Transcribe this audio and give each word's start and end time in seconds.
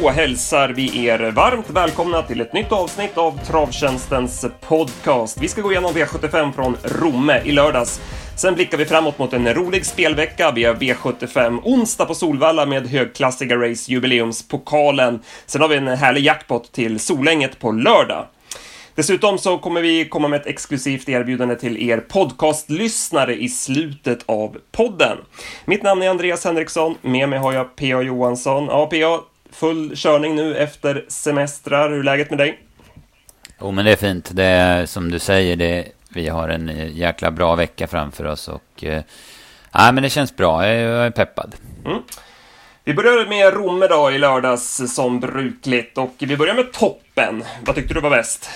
då 0.00 0.08
hälsar 0.08 0.68
vi 0.68 1.06
er 1.06 1.30
varmt 1.30 1.70
välkomna 1.70 2.22
till 2.22 2.40
ett 2.40 2.52
nytt 2.52 2.72
avsnitt 2.72 3.18
av 3.18 3.38
Travtjänstens 3.46 4.46
podcast. 4.60 5.38
Vi 5.40 5.48
ska 5.48 5.60
gå 5.60 5.72
igenom 5.72 5.92
V75 5.92 6.52
från 6.52 6.76
Romme 6.82 7.42
i 7.44 7.52
lördags. 7.52 8.00
Sen 8.36 8.54
blickar 8.54 8.78
vi 8.78 8.84
framåt 8.84 9.18
mot 9.18 9.32
en 9.32 9.54
rolig 9.54 9.86
spelvecka. 9.86 10.50
Vi 10.50 10.64
har 10.64 10.74
V75 10.74 11.60
onsdag 11.64 12.04
på 12.04 12.14
Solvalla 12.14 12.66
med 12.66 12.86
högklassiga 12.86 13.56
race 13.56 13.92
jubileumspokalen. 13.92 15.20
Sen 15.46 15.60
har 15.60 15.68
vi 15.68 15.76
en 15.76 15.88
härlig 15.88 16.24
jackpot 16.24 16.72
till 16.72 16.98
Solänget 17.00 17.58
på 17.58 17.72
lördag. 17.72 18.26
Dessutom 18.94 19.38
så 19.38 19.58
kommer 19.58 19.80
vi 19.80 20.08
komma 20.08 20.28
med 20.28 20.40
ett 20.40 20.46
exklusivt 20.46 21.08
erbjudande 21.08 21.56
till 21.56 21.90
er 21.90 21.98
podcastlyssnare 21.98 23.34
i 23.36 23.48
slutet 23.48 24.18
av 24.26 24.56
podden. 24.72 25.18
Mitt 25.64 25.82
namn 25.82 26.02
är 26.02 26.10
Andreas 26.10 26.44
Henriksson, 26.44 26.94
med 27.02 27.28
mig 27.28 27.38
har 27.38 27.52
jag 27.52 27.76
P.A. 27.76 28.02
Johansson. 28.02 28.66
Ja, 28.66 28.86
P.A. 28.86 29.20
Full 29.52 29.96
körning 29.96 30.34
nu 30.34 30.56
efter 30.56 31.04
semestrar. 31.08 31.90
Hur 31.90 31.98
är 31.98 32.02
läget 32.02 32.30
med 32.30 32.38
dig? 32.38 32.58
Jo, 33.60 33.70
men 33.70 33.84
det 33.84 33.92
är 33.92 33.96
fint. 33.96 34.30
Det 34.32 34.44
är 34.44 34.86
som 34.86 35.10
du 35.10 35.18
säger, 35.18 35.56
det, 35.56 35.88
vi 36.08 36.28
har 36.28 36.48
en 36.48 36.90
jäkla 36.94 37.30
bra 37.30 37.54
vecka 37.54 37.86
framför 37.86 38.24
oss 38.24 38.48
och 38.48 38.84
eh, 38.84 39.02
ja, 39.72 39.92
men 39.92 40.02
det 40.02 40.10
känns 40.10 40.36
bra. 40.36 40.66
Jag 40.66 41.06
är 41.06 41.10
peppad. 41.10 41.54
Mm. 41.84 42.02
Vi 42.84 42.94
börjar 42.94 43.26
med 43.26 43.54
Romme 43.54 43.86
då 43.86 44.10
i 44.10 44.18
lördags 44.18 44.94
som 44.94 45.20
brukligt 45.20 45.98
och 45.98 46.14
vi 46.18 46.36
börjar 46.36 46.54
med 46.54 46.72
toppen. 46.72 47.44
Vad 47.64 47.76
tyckte 47.76 47.94
du 47.94 48.00
var 48.00 48.10
bäst? 48.10 48.50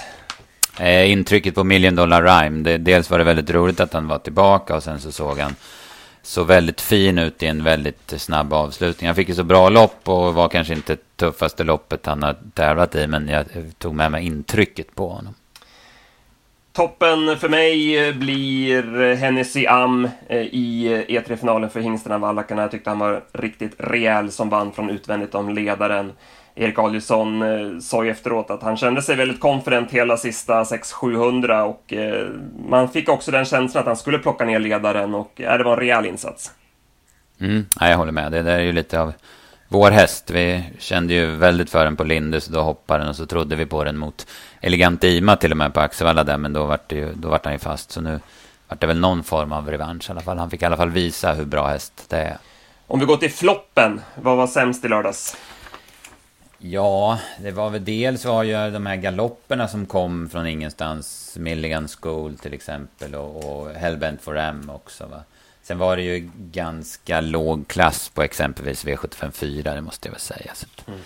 Eh, 0.79 1.11
intrycket 1.11 1.55
på 1.55 1.65
Million 1.65 1.97
Dollar 1.97 2.23
Rhyme. 2.23 2.63
Det, 2.63 2.79
dels 2.79 3.11
var 3.11 3.19
det 3.19 3.25
väldigt 3.25 3.51
roligt 3.51 3.81
att 3.81 3.93
han 3.93 4.09
var 4.09 4.19
tillbaka 4.19 4.77
och 4.77 4.83
sen 4.83 5.01
så 5.01 5.13
såg 5.13 5.39
han 5.39 5.55
så 6.23 6.45
väldigt 6.45 6.81
fin 6.81 7.19
ut 7.19 7.43
i 7.43 7.47
en 7.47 7.65
väldigt 7.65 8.15
snabb 8.17 8.53
avslutning. 8.53 9.09
Han 9.09 9.17
fick 9.17 9.29
ju 9.29 9.35
så 9.35 9.45
bra 9.45 9.69
lopp 9.69 10.09
och 10.09 10.35
var 10.35 10.49
kanske 10.49 10.75
inte 10.75 10.97
tuffaste 11.17 11.65
loppet 11.65 12.07
han 12.07 12.23
har 12.23 12.37
tävlat 12.55 12.95
i, 12.95 13.07
men 13.07 13.29
jag 13.29 13.47
tog 13.79 13.95
med 13.95 14.11
mig 14.13 14.27
intrycket 14.27 14.95
på 14.95 15.09
honom. 15.09 15.35
Toppen 16.73 17.37
för 17.39 17.49
mig 17.49 17.99
eh, 18.09 18.15
blir 18.15 19.15
Hennessy 19.15 19.67
Am 19.67 20.09
eh, 20.29 20.39
i 20.39 20.87
eh, 20.87 21.17
e 21.17 21.21
E3-finalen 21.21 21.71
för 21.71 21.81
hingstarna 21.81 22.19
Vallakarna. 22.19 22.63
Jag 22.63 22.71
tyckte 22.71 22.91
han 22.91 22.99
var 22.99 23.23
riktigt 23.33 23.75
rejäl 23.79 24.31
som 24.31 24.49
vann 24.49 24.73
från 24.73 24.91
utvändigt 24.91 25.35
om 25.35 25.49
ledaren. 25.49 26.13
Erik 26.55 26.79
Adielsson 26.79 27.45
sa 27.81 28.05
ju 28.05 28.11
efteråt 28.11 28.51
att 28.51 28.63
han 28.63 28.77
kände 28.77 29.03
sig 29.03 29.17
väldigt 29.17 29.41
confident 29.41 29.91
hela 29.91 30.17
sista 30.17 30.63
6-700 30.63 31.63
och 31.63 31.93
man 32.69 32.89
fick 32.89 33.09
också 33.09 33.31
den 33.31 33.45
känslan 33.45 33.81
att 33.81 33.87
han 33.87 33.97
skulle 33.97 34.19
plocka 34.19 34.45
ner 34.45 34.59
ledaren 34.59 35.15
och 35.15 35.33
det 35.37 35.63
var 35.65 35.73
en 35.73 35.79
rejäl 35.79 36.07
insats. 36.07 36.51
Mm, 37.41 37.67
ja, 37.81 37.89
jag 37.89 37.97
håller 37.97 38.13
med. 38.13 38.33
Det 38.33 38.43
där 38.43 38.59
är 38.59 38.63
ju 38.63 38.73
lite 38.73 39.01
av 39.01 39.13
vår 39.73 39.91
häst. 39.91 40.31
Vi 40.31 40.65
kände 40.79 41.15
ju 41.15 41.37
väldigt 41.37 41.71
för 41.71 41.85
den 41.85 41.97
på 41.97 42.05
Lindus, 42.05 42.47
då 42.47 42.61
hoppade 42.61 42.99
den 42.99 43.09
och 43.09 43.17
så 43.17 43.27
trodde 43.27 43.57
vi 43.57 43.67
på 43.67 43.85
den 43.85 43.99
mot 43.99 44.27
Elegant 44.61 45.05
Ima 45.05 45.37
till 45.37 45.51
och 45.51 45.57
med 45.57 45.75
på 45.75 45.81
Axevalla 45.81 46.25
där, 46.25 46.39
men 46.39 46.53
då 46.53 46.65
vart, 46.65 46.93
ju, 46.93 47.13
då 47.15 47.29
vart 47.29 47.45
han 47.45 47.55
ju 47.55 47.59
fast. 47.59 47.91
Så 47.91 48.01
nu 48.01 48.21
vart 48.69 48.81
det 48.81 48.87
väl 48.87 49.01
någon 49.01 49.25
form 49.25 49.53
av 49.53 49.71
revansch 49.71 50.09
i 50.09 50.13
alla 50.13 50.21
fall. 50.21 50.39
Han 50.39 50.51
fick 50.51 50.63
i 50.63 50.65
alla 50.65 50.77
fall 50.77 50.91
visa 50.91 51.33
hur 51.33 51.45
bra 51.45 51.67
häst 51.67 52.05
det 52.09 52.17
är. 52.17 52.39
Om 52.87 53.01
vi 53.01 53.07
går 53.07 53.17
till 53.17 53.31
floppen, 53.33 54.01
vad 54.15 54.37
var 54.37 54.47
sämst 54.47 54.85
i 54.85 54.89
lördags? 54.89 55.37
Ja, 56.59 57.19
det 57.41 57.51
var 57.51 57.71
väl 57.71 57.85
dels 57.85 58.25
var 58.25 58.43
ju 58.43 58.71
de 58.71 58.87
här 58.87 58.97
galopperna 58.97 59.69
som 59.69 59.87
kom 59.87 60.29
från 60.29 60.47
ingenstans. 60.47 61.37
Milligan 61.39 61.89
School 61.89 62.39
till 62.39 62.55
exempel 62.55 63.15
och, 63.15 63.63
och 63.63 63.71
Hellbent 63.71 64.23
for 64.23 64.39
M 64.39 64.71
också 64.75 65.07
va. 65.07 65.23
Sen 65.63 65.79
var 65.79 65.97
det 65.97 66.03
ju 66.03 66.31
ganska 66.37 67.21
låg 67.21 67.69
klass 67.69 68.09
på 68.09 68.23
exempelvis 68.23 68.85
V754, 68.85 69.75
det 69.75 69.81
måste 69.81 70.09
jag 70.09 70.13
väl 70.13 70.21
säga. 70.21 70.53
Mm. 70.87 71.01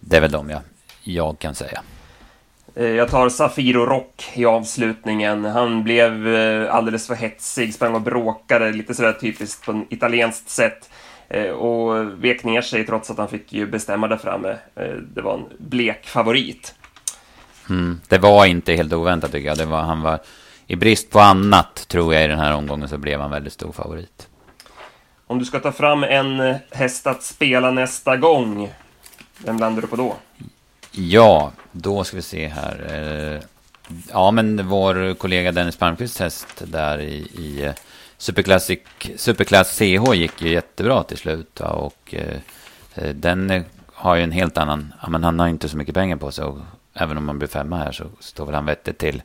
Det 0.00 0.16
är 0.16 0.20
väl 0.20 0.30
de 0.30 0.50
jag, 0.50 0.62
jag 1.02 1.38
kan 1.38 1.54
säga. 1.54 1.82
Eh, 2.74 2.86
jag 2.86 3.10
tar 3.10 3.28
Safiro 3.28 3.86
Rock 3.86 4.30
i 4.34 4.44
avslutningen. 4.44 5.44
Han 5.44 5.84
blev 5.84 6.34
eh, 6.34 6.74
alldeles 6.74 7.06
för 7.06 7.14
hetsig, 7.14 7.74
sprang 7.74 7.94
och 7.94 8.00
bråkade 8.00 8.72
lite 8.72 8.94
sådär 8.94 9.12
typiskt 9.12 9.66
på 9.66 9.84
italienskt 9.90 10.50
sätt. 10.50 10.90
Eh, 11.28 11.50
och 11.50 12.24
vek 12.24 12.44
ner 12.44 12.62
sig 12.62 12.86
trots 12.86 13.10
att 13.10 13.18
han 13.18 13.28
fick 13.28 13.52
ju 13.52 13.66
bestämma 13.66 14.08
där 14.08 14.16
framme. 14.16 14.56
Det 15.14 15.22
var 15.22 15.34
en 15.34 15.44
blek 15.58 16.06
favorit. 16.06 16.74
Mm, 17.70 18.00
det 18.08 18.18
var 18.18 18.46
inte 18.46 18.72
helt 18.72 18.92
oväntat 18.92 19.32
tycker 19.32 19.48
jag. 19.48 19.58
Det 19.58 19.64
var, 19.64 19.82
han 19.82 20.02
var, 20.02 20.18
I 20.70 20.76
brist 20.76 21.10
på 21.10 21.20
annat 21.20 21.88
tror 21.88 22.14
jag 22.14 22.24
i 22.24 22.26
den 22.26 22.38
här 22.38 22.54
omgången 22.54 22.88
så 22.88 22.98
blev 22.98 23.20
han 23.20 23.30
väldigt 23.30 23.52
stor 23.52 23.72
favorit. 23.72 24.28
Om 25.26 25.38
du 25.38 25.44
ska 25.44 25.60
ta 25.60 25.72
fram 25.72 26.04
en 26.04 26.40
eh, 26.40 26.56
häst 26.70 27.06
att 27.06 27.22
spela 27.22 27.70
nästa 27.70 28.16
gång, 28.16 28.72
vem 29.38 29.58
landar 29.58 29.82
du 29.82 29.88
på 29.88 29.96
då? 29.96 30.16
Ja, 30.90 31.52
då 31.72 32.04
ska 32.04 32.16
vi 32.16 32.22
se 32.22 32.48
här. 32.48 33.42
Ja, 34.12 34.30
men 34.30 34.68
vår 34.68 35.14
kollega 35.14 35.52
Dennis 35.52 35.76
Palmqvists 35.76 36.20
häst 36.20 36.62
där 36.64 37.00
i, 37.00 37.14
i 37.16 37.72
Superklass, 38.18 38.70
Superklass 39.16 39.78
CH 39.78 40.14
gick 40.14 40.42
ju 40.42 40.48
jättebra 40.52 41.02
till 41.02 41.18
slut. 41.18 41.60
Och 41.60 42.14
eh, 42.14 43.10
den 43.14 43.64
har 43.92 44.16
ju 44.16 44.22
en 44.22 44.32
helt 44.32 44.58
annan, 44.58 44.92
ja, 45.02 45.08
men 45.08 45.24
han 45.24 45.38
har 45.38 45.48
inte 45.48 45.68
så 45.68 45.76
mycket 45.76 45.94
pengar 45.94 46.16
på 46.16 46.30
sig. 46.30 46.44
Och 46.44 46.58
även 46.94 47.16
om 47.16 47.24
man 47.24 47.38
blir 47.38 47.48
femma 47.48 47.76
här 47.76 47.92
så 47.92 48.04
står 48.20 48.46
väl 48.46 48.54
han 48.54 48.66
vettigt 48.66 48.98
till 48.98 49.22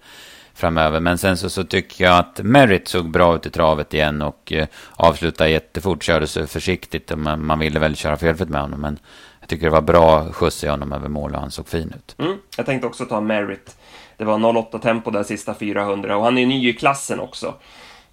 framöver. 0.55 0.99
Men 0.99 1.17
sen 1.17 1.37
så, 1.37 1.49
så 1.49 1.63
tycker 1.63 2.03
jag 2.03 2.17
att 2.19 2.39
Merritt 2.43 2.87
såg 2.87 3.09
bra 3.09 3.35
ut 3.35 3.45
i 3.45 3.49
travet 3.49 3.93
igen 3.93 4.21
och 4.21 4.53
eh, 4.53 4.67
avslutade 4.95 5.49
jättefort. 5.49 6.03
Körde 6.03 6.27
så 6.27 6.47
försiktigt 6.47 7.11
och 7.11 7.19
man, 7.19 7.45
man 7.45 7.59
ville 7.59 7.79
väl 7.79 7.95
köra 7.95 8.17
felfritt 8.17 8.49
med 8.49 8.61
honom. 8.61 8.81
Men 8.81 8.99
jag 9.39 9.49
tycker 9.49 9.65
det 9.65 9.71
var 9.71 9.81
bra 9.81 10.31
skjuts 10.31 10.63
i 10.63 10.67
honom 10.67 10.93
över 10.93 11.09
mål 11.09 11.35
och 11.35 11.39
han 11.39 11.51
såg 11.51 11.67
fin 11.67 11.93
ut. 11.97 12.15
Mm, 12.19 12.37
jag 12.57 12.65
tänkte 12.65 12.87
också 12.87 13.05
ta 13.05 13.21
Merritt. 13.21 13.77
Det 14.17 14.23
var 14.23 14.57
08 14.57 14.79
tempo 14.79 15.11
där 15.11 15.23
sista 15.23 15.53
400 15.53 16.17
och 16.17 16.23
han 16.23 16.37
är 16.37 16.41
ju 16.41 16.47
ny 16.47 16.69
i 16.69 16.73
klassen 16.73 17.19
också. 17.19 17.53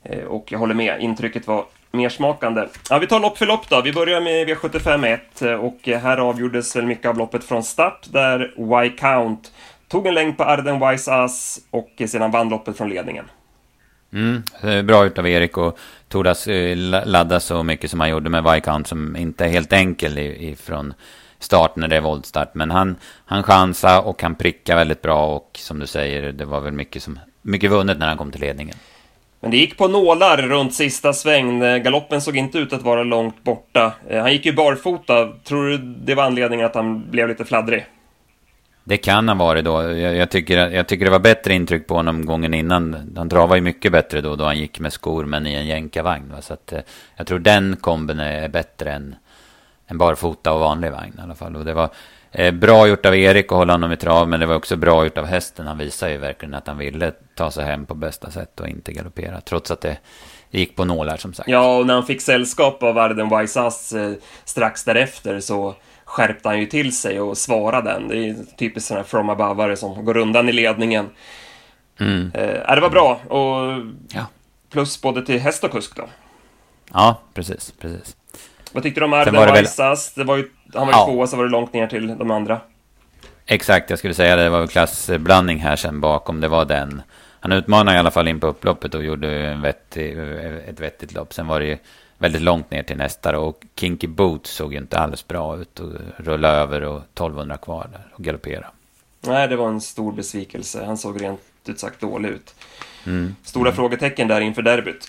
Eh, 0.02 0.24
och 0.24 0.52
jag 0.52 0.58
håller 0.58 0.74
med, 0.74 1.00
intrycket 1.00 1.46
var 1.46 1.64
mer 1.92 2.08
smakande. 2.08 2.66
Ja, 2.90 2.98
vi 2.98 3.06
tar 3.06 3.20
lopp 3.20 3.38
för 3.38 3.46
lopp 3.46 3.68
då. 3.68 3.80
Vi 3.80 3.92
börjar 3.92 4.20
med 4.20 4.48
V75 4.48 5.06
1 5.06 5.42
eh, 5.42 5.52
och 5.52 5.78
här 5.84 6.18
avgjordes 6.18 6.76
väl 6.76 6.86
mycket 6.86 7.06
av 7.06 7.18
loppet 7.18 7.44
från 7.44 7.62
start 7.62 8.06
där 8.10 8.54
Y-Count 8.56 9.52
tog 9.92 10.06
en 10.06 10.14
längd 10.14 10.36
på 10.36 10.44
Arden 10.44 10.88
Wise 10.88 11.12
Ass 11.12 11.60
och 11.70 12.02
sedan 12.06 12.30
vann 12.30 12.48
loppet 12.48 12.76
från 12.76 12.88
ledningen. 12.88 13.24
Mm, 14.12 14.42
bra 14.86 15.04
gjort 15.04 15.18
av 15.18 15.28
Erik 15.28 15.56
och 15.56 15.78
tordas 16.08 16.46
eh, 16.46 16.76
ladda 17.04 17.40
så 17.40 17.62
mycket 17.62 17.90
som 17.90 18.00
han 18.00 18.10
gjorde 18.10 18.30
med 18.30 18.44
Viscount 18.44 18.88
som 18.88 19.16
inte 19.16 19.44
är 19.44 19.48
helt 19.48 19.72
enkel 19.72 20.18
ifrån 20.18 20.94
start 21.38 21.76
när 21.76 21.88
det 21.88 21.96
är 21.96 22.00
voltstart. 22.00 22.54
Men 22.54 22.70
han, 22.70 22.96
han 23.24 23.42
chansade 23.42 23.98
och 23.98 24.22
han 24.22 24.34
prickade 24.34 24.78
väldigt 24.78 25.02
bra 25.02 25.26
och 25.26 25.50
som 25.58 25.78
du 25.78 25.86
säger, 25.86 26.32
det 26.32 26.44
var 26.44 26.60
väl 26.60 26.72
mycket, 26.72 27.02
som, 27.02 27.18
mycket 27.42 27.70
vunnet 27.70 27.98
när 27.98 28.08
han 28.08 28.18
kom 28.18 28.32
till 28.32 28.40
ledningen. 28.40 28.76
Men 29.40 29.50
det 29.50 29.56
gick 29.56 29.78
på 29.78 29.88
nålar 29.88 30.36
runt 30.36 30.74
sista 30.74 31.12
sväng. 31.12 31.60
Galoppen 31.60 32.20
såg 32.20 32.36
inte 32.36 32.58
ut 32.58 32.72
att 32.72 32.82
vara 32.82 33.02
långt 33.02 33.44
borta. 33.44 33.92
Eh, 34.08 34.20
han 34.22 34.32
gick 34.32 34.46
ju 34.46 34.52
barfota. 34.52 35.28
Tror 35.44 35.68
du 35.68 35.78
det 35.78 36.14
var 36.14 36.24
anledningen 36.24 36.66
att 36.66 36.74
han 36.74 37.10
blev 37.10 37.28
lite 37.28 37.44
fladdrig? 37.44 37.86
Det 38.84 38.96
kan 38.96 39.28
ha 39.28 39.34
varit 39.34 39.64
då. 39.64 39.82
Jag, 39.82 40.16
jag, 40.16 40.30
tycker, 40.30 40.70
jag 40.70 40.86
tycker 40.86 41.04
det 41.04 41.10
var 41.10 41.18
bättre 41.18 41.54
intryck 41.54 41.86
på 41.86 41.94
honom 41.94 42.26
gången 42.26 42.54
innan. 42.54 43.12
Han 43.16 43.28
travade 43.28 43.56
ju 43.56 43.62
mycket 43.62 43.92
bättre 43.92 44.20
då, 44.20 44.36
då 44.36 44.44
han 44.44 44.58
gick 44.58 44.80
med 44.80 44.92
skor, 44.92 45.24
men 45.24 45.46
i 45.46 45.54
en 45.54 45.66
jänkarvagn. 45.66 46.32
Så 46.40 46.54
att, 46.54 46.72
eh, 46.72 46.80
jag 47.16 47.26
tror 47.26 47.38
den 47.38 47.76
kombin 47.76 48.20
är 48.20 48.48
bättre 48.48 48.92
än, 48.92 49.14
än 49.86 49.98
barfota 49.98 50.52
och 50.52 50.60
vanlig 50.60 50.92
vagn 50.92 51.14
i 51.18 51.22
alla 51.22 51.34
fall. 51.34 51.56
Och 51.56 51.64
det 51.64 51.74
var, 51.74 51.90
Eh, 52.34 52.52
bra 52.52 52.86
gjort 52.86 53.06
av 53.06 53.14
Erik 53.14 53.52
att 53.52 53.58
hålla 53.58 53.72
honom 53.72 53.92
i 53.92 53.96
trav, 53.96 54.28
men 54.28 54.40
det 54.40 54.46
var 54.46 54.54
också 54.54 54.76
bra 54.76 55.04
gjort 55.04 55.18
av 55.18 55.26
hästen. 55.26 55.66
Han 55.66 55.78
visade 55.78 56.12
ju 56.12 56.18
verkligen 56.18 56.54
att 56.54 56.66
han 56.66 56.78
ville 56.78 57.12
ta 57.34 57.50
sig 57.50 57.64
hem 57.64 57.86
på 57.86 57.94
bästa 57.94 58.30
sätt 58.30 58.60
och 58.60 58.68
inte 58.68 58.92
galoppera, 58.92 59.40
trots 59.40 59.70
att 59.70 59.80
det 59.80 59.98
gick 60.50 60.76
på 60.76 60.84
nålar 60.84 61.16
som 61.16 61.34
sagt. 61.34 61.48
Ja, 61.48 61.78
och 61.78 61.86
när 61.86 61.94
han 61.94 62.06
fick 62.06 62.20
sällskap 62.20 62.82
av 62.82 62.98
Arden 62.98 63.28
Weissas 63.28 63.92
eh, 63.92 64.12
strax 64.44 64.84
därefter 64.84 65.40
så 65.40 65.74
skärpte 66.12 66.48
han 66.48 66.60
ju 66.60 66.66
till 66.66 66.96
sig 66.96 67.20
och 67.20 67.38
svarade 67.38 67.90
den. 67.90 68.08
Det 68.08 68.16
är 68.16 68.36
typiskt 68.58 68.88
sådana 68.88 69.02
här 69.02 69.08
from 69.08 69.30
above 69.30 69.76
som 69.76 70.04
går 70.04 70.16
undan 70.16 70.48
i 70.48 70.52
ledningen. 70.52 71.10
Mm. 72.00 72.32
Eh, 72.34 72.74
det 72.74 72.80
var 72.80 72.90
bra 72.90 73.20
och 73.28 73.82
ja. 74.14 74.26
plus 74.70 75.02
både 75.02 75.26
till 75.26 75.40
häst 75.40 75.64
och 75.64 75.70
kusk 75.70 75.96
då. 75.96 76.08
Ja, 76.92 77.20
precis, 77.34 77.74
precis. 77.80 78.16
Vad 78.72 78.82
tyckte 78.82 79.00
du 79.00 79.04
om 79.04 79.12
Arden? 79.12 79.34
Det 79.34 80.24
var 80.24 80.36
ju 80.36 80.48
han 80.74 80.86
var 80.86 80.94
ju 80.94 80.98
ja. 80.98 81.06
tvåa, 81.06 81.26
så 81.26 81.36
var 81.36 81.44
det 81.44 81.50
långt 81.50 81.72
ner 81.72 81.86
till 81.86 82.18
de 82.18 82.30
andra. 82.30 82.60
Exakt, 83.46 83.90
jag 83.90 83.98
skulle 83.98 84.14
säga 84.14 84.36
det. 84.36 84.42
Det 84.42 84.50
var 84.50 84.66
klassblandning 84.66 85.58
här 85.58 85.76
sen 85.76 86.00
bakom. 86.00 86.40
Det 86.40 86.48
var 86.48 86.64
den. 86.64 87.02
Han 87.40 87.52
utmanade 87.52 87.96
i 87.96 88.00
alla 88.00 88.10
fall 88.10 88.28
in 88.28 88.40
på 88.40 88.46
upploppet 88.46 88.94
och 88.94 89.04
gjorde 89.04 89.54
vettig, 89.54 90.18
ett 90.68 90.80
vettigt 90.80 91.12
lopp. 91.12 91.34
Sen 91.34 91.46
var 91.46 91.60
det 91.60 91.66
ju 91.66 91.78
väldigt 92.22 92.42
långt 92.42 92.70
ner 92.70 92.82
till 92.82 92.96
nästa 92.96 93.38
och 93.38 93.64
Kinky 93.76 94.06
Boots 94.06 94.50
såg 94.50 94.72
ju 94.72 94.78
inte 94.78 94.98
alls 94.98 95.28
bra 95.28 95.56
ut 95.56 95.80
och 95.80 95.92
rulla 96.16 96.48
över 96.48 96.82
och 96.82 96.98
1200 96.98 97.56
kvar 97.56 97.88
där 97.92 98.06
och 98.14 98.24
galoppera. 98.24 98.66
Nej, 99.20 99.48
det 99.48 99.56
var 99.56 99.68
en 99.68 99.80
stor 99.80 100.12
besvikelse. 100.12 100.84
Han 100.84 100.98
såg 100.98 101.22
rent 101.22 101.40
ut 101.66 101.80
sagt 101.80 102.00
dålig 102.00 102.28
ut. 102.28 102.54
Mm. 103.06 103.36
Stora 103.42 103.68
mm. 103.68 103.76
frågetecken 103.76 104.28
där 104.28 104.40
inför 104.40 104.62
derbyt. 104.62 105.08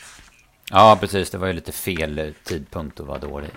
Ja, 0.71 0.97
precis. 0.99 1.29
Det 1.29 1.37
var 1.37 1.47
ju 1.47 1.53
lite 1.53 1.71
fel 1.71 2.33
tidpunkt 2.43 2.99
att 2.99 3.07
vara 3.07 3.19
dålig. 3.19 3.49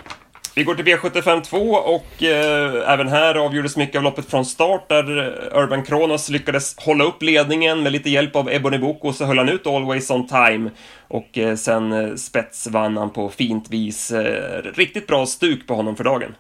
Vi 0.58 0.64
går 0.64 0.75
till 0.75 0.85
V75 0.85 1.43
2 1.43 1.58
och 1.73 2.23
eh, 2.23 2.93
även 2.93 3.08
här 3.08 3.35
avgjordes 3.35 3.76
mycket 3.76 3.97
av 3.97 4.03
loppet 4.03 4.31
från 4.31 4.44
start 4.44 4.88
där 4.88 5.19
eh, 5.19 5.62
Urban 5.62 5.82
Kronos 5.82 6.29
lyckades 6.29 6.76
hålla 6.79 7.05
upp 7.05 7.23
ledningen 7.23 7.82
med 7.82 7.93
lite 7.93 8.11
hjälp 8.11 8.37
av 8.37 8.50
Ebony 8.50 8.79
Boko 8.79 9.12
så 9.12 9.25
höll 9.25 9.38
han 9.38 9.49
ut 9.49 9.67
Always 9.67 10.11
On 10.11 10.26
Time 10.26 10.70
och 11.08 11.38
eh, 11.38 11.56
sen 11.56 11.93
eh, 11.93 12.14
spets 12.14 12.67
vann 12.67 12.97
han 12.97 13.11
på 13.11 13.29
fint 13.29 13.70
vis. 13.70 14.11
Eh, 14.11 14.62
riktigt 14.62 15.06
bra 15.06 15.26
stuk 15.26 15.67
på 15.67 15.75
honom 15.75 15.97
för 15.97 16.05
dagen. 16.05 16.35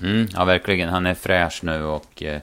Mm, 0.00 0.28
ja, 0.34 0.44
verkligen. 0.44 0.88
Han 0.88 1.06
är 1.06 1.14
fräsch 1.14 1.60
nu 1.62 1.84
och 1.84 2.22
eh, 2.22 2.40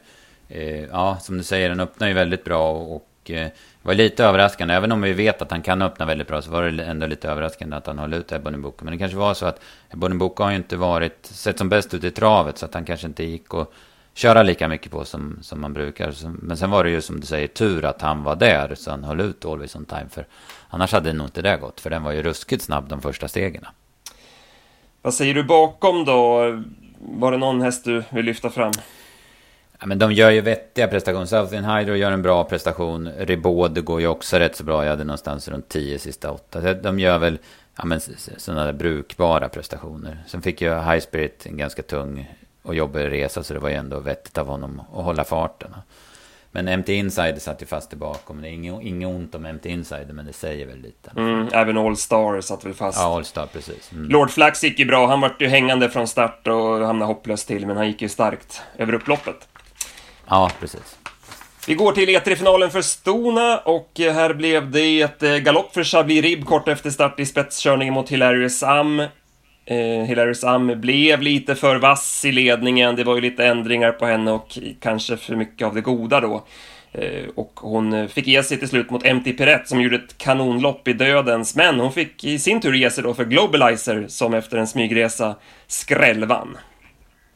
eh, 0.50 0.84
ja, 0.84 1.18
som 1.22 1.38
du 1.38 1.44
säger, 1.44 1.70
han 1.70 1.80
öppnar 1.80 2.08
ju 2.08 2.14
väldigt 2.14 2.44
bra 2.44 2.72
och 2.72 3.09
eh, 3.32 3.50
var 3.82 3.94
lite 3.94 4.26
överraskande. 4.26 4.74
Även 4.74 4.92
om 4.92 5.02
vi 5.02 5.14
vet 5.14 5.42
att 5.42 5.52
han 5.52 5.62
kan 5.62 5.82
öppna 5.82 6.06
väldigt 6.06 6.28
bra 6.28 6.42
så 6.42 6.52
var 6.52 6.64
det 6.64 6.84
ändå 6.84 7.08
lite 7.08 7.30
överraskande 7.30 7.76
att 7.76 7.88
han 7.88 8.00
höll 8.00 8.14
ut 8.14 8.32
Ebony 8.32 8.58
Book 8.58 8.82
Men 8.82 8.94
det 8.94 8.98
kanske 8.98 9.18
var 9.18 9.34
så 9.34 9.46
att 9.46 9.62
Ebony 9.90 10.16
Book 10.16 10.38
har 10.38 10.50
ju 10.50 10.56
inte 10.56 10.78
varit 10.78 11.26
sett 11.26 11.58
som 11.58 11.70
bäst 11.70 11.94
ut 11.94 12.04
i 12.04 12.12
travet 12.12 12.58
så 12.58 12.66
att 12.66 12.74
han 12.74 12.86
kanske 12.86 13.08
inte 13.08 13.24
gick 13.24 13.54
att 13.54 13.72
köra 14.14 14.44
lika 14.44 14.68
mycket 14.68 14.92
på 14.92 15.06
som, 15.06 15.40
som 15.42 15.62
man 15.62 15.74
brukar. 15.74 16.14
Men 16.42 16.58
sen 16.58 16.70
var 16.70 16.84
det 16.84 16.90
ju 16.90 17.02
som 17.02 17.20
du 17.20 17.28
säger 17.28 17.48
tur 17.48 17.86
att 17.86 18.02
han 18.02 18.24
var 18.24 18.36
där 18.36 18.76
så 18.76 18.92
han 18.92 19.04
höll 19.04 19.20
ut 19.20 19.46
Always 19.46 19.76
on 19.76 19.86
time. 19.86 20.10
För 20.10 20.26
annars 20.70 20.92
hade 20.92 21.14
nog 21.14 21.28
inte 21.28 21.42
det 21.42 21.58
gått 21.58 21.80
för 21.80 21.90
den 21.90 22.04
var 22.04 22.12
ju 22.12 22.24
ruskigt 22.24 22.64
snabb 22.64 22.90
de 22.90 23.02
första 23.02 23.28
stegen. 23.28 23.66
Vad 25.02 25.14
säger 25.14 25.34
du 25.34 25.44
bakom 25.44 26.06
då? 26.06 26.40
Var 27.00 27.32
det 27.32 27.38
någon 27.38 27.62
häst 27.62 27.86
du 27.86 28.04
vill 28.10 28.26
lyfta 28.26 28.50
fram? 28.50 28.72
Ja, 29.80 29.86
men 29.86 30.00
de 30.00 30.12
gör 30.12 30.30
ju 30.30 30.42
vettiga 30.42 30.88
prestationer. 30.88 31.26
Southern 31.26 31.66
Hydro 31.66 31.96
gör 31.96 32.12
en 32.12 32.22
bra 32.22 32.44
prestation. 32.44 33.10
Ribaude 33.18 33.82
går 33.82 34.02
ju 34.02 34.08
också 34.08 34.40
rätt 34.40 34.56
så 34.56 34.64
bra. 34.64 34.84
Jag 34.84 34.90
hade 34.92 35.04
någonstans 35.04 35.48
runt 35.48 35.70
10 35.70 36.00
sista 36.00 36.32
åtta. 36.32 36.74
De 36.74 37.00
gör 37.00 37.20
väl 37.20 37.38
ja, 37.78 37.86
men, 37.86 38.00
sådana 38.38 38.66
där 38.66 38.74
brukbara 38.74 39.50
prestationer. 39.50 40.18
Sen 40.28 40.42
fick 40.42 40.62
ju 40.62 40.70
High 40.70 41.00
Spirit 41.00 41.46
en 41.46 41.58
ganska 41.58 41.82
tung 41.82 42.36
och 42.62 42.76
jobbig 42.76 43.12
resa. 43.12 43.44
Så 43.44 43.54
det 43.54 43.60
var 43.60 43.70
ju 43.70 43.76
ändå 43.76 44.00
vettigt 44.00 44.38
av 44.38 44.48
honom 44.48 44.82
att 44.94 45.04
hålla 45.04 45.24
farten. 45.24 45.72
Men 46.52 46.80
MT 46.80 46.90
Insider 46.90 47.40
satt 47.40 47.62
ju 47.62 47.66
fast 47.66 47.94
bakom. 47.94 48.42
Det 48.42 48.48
är 48.48 48.52
inget, 48.52 48.82
inget 48.82 49.08
ont 49.08 49.36
om 49.36 49.42
MT 49.44 49.66
Insider, 49.66 50.14
men 50.14 50.26
det 50.26 50.34
säger 50.34 50.66
väl 50.66 50.82
lite. 50.82 51.12
Mm, 51.18 51.48
även 51.52 51.78
All 51.78 51.98
Star 51.98 52.42
satt 52.42 52.66
väl 52.66 52.74
fast. 52.74 53.00
Ja, 53.00 53.16
All 53.16 53.26
Star, 53.26 53.46
precis. 53.46 53.92
Mm. 53.92 54.10
Lord 54.10 54.32
Flax 54.32 54.64
gick 54.64 54.80
ju 54.80 54.86
bra. 54.86 55.08
Han 55.08 55.22
vart 55.22 55.42
ju 55.42 55.48
hängande 55.48 55.90
från 55.90 56.08
start 56.08 56.48
och 56.48 56.86
hamnade 56.86 57.06
hopplöst 57.06 57.48
till, 57.48 57.68
men 57.68 57.78
han 57.78 57.88
gick 57.88 58.02
ju 58.02 58.10
starkt 58.10 58.62
över 58.78 58.94
upploppet. 58.94 59.48
Ja, 60.30 60.52
precis. 60.60 60.98
Vi 61.68 61.74
går 61.74 61.92
till 61.92 62.10
E3-finalen 62.10 62.72
för 62.72 62.82
Stona 62.82 63.58
och 63.58 63.92
här 63.98 64.34
blev 64.34 64.72
det 64.72 65.02
ett 65.02 65.24
eh, 65.24 65.36
galopp 65.36 65.74
för 65.74 65.84
Chablis 65.84 66.24
Rib 66.24 66.46
kort 66.46 66.68
efter 66.68 66.90
start 66.90 67.20
i 67.20 67.26
spetskörningen 67.26 67.94
mot 67.94 68.10
Hilarious 68.10 68.64
Am. 68.64 69.00
Eh, 69.66 70.04
Hilarious 70.08 70.44
Am 70.44 70.82
blev 70.82 71.22
lite 71.22 71.56
för 71.56 71.76
vass 71.76 72.26
i 72.26 72.32
ledningen, 72.32 72.96
det 72.96 73.04
var 73.04 73.16
ju 73.16 73.22
lite 73.22 73.46
ändringar 73.46 73.92
på 73.92 74.06
henne 74.06 74.32
och 74.32 74.58
kanske 74.82 75.18
för 75.18 75.36
mycket 75.36 75.68
av 75.68 75.76
det 75.76 75.82
goda 75.82 76.20
då. 76.20 76.46
Eh, 76.92 77.30
och 77.36 77.52
hon 77.56 78.10
fick 78.10 78.28
ge 78.28 78.44
sig 78.44 78.60
till 78.60 78.70
slut 78.70 78.90
mot 78.90 79.04
MT 79.04 79.34
Perret 79.34 79.68
som 79.68 79.82
gjorde 79.82 79.96
ett 79.96 80.18
kanonlopp 80.18 80.88
i 80.88 80.94
dödens, 80.94 81.56
men 81.56 81.80
hon 81.80 81.92
fick 81.92 82.24
i 82.24 82.40
sin 82.40 82.62
tur 82.62 82.74
ge 82.74 82.90
sig 82.90 83.04
då 83.04 83.14
för 83.14 83.26
Globalizer 83.26 84.06
som 84.08 84.34
efter 84.34 84.58
en 84.58 84.68
smygresa 84.68 85.36
skrällvann. 85.68 86.58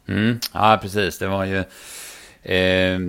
Mm, 0.07 0.40
ja, 0.54 0.80
precis. 0.81 1.18
Det 1.18 1.28
var 1.28 1.45
ju 1.45 1.63
Eh, 2.44 3.00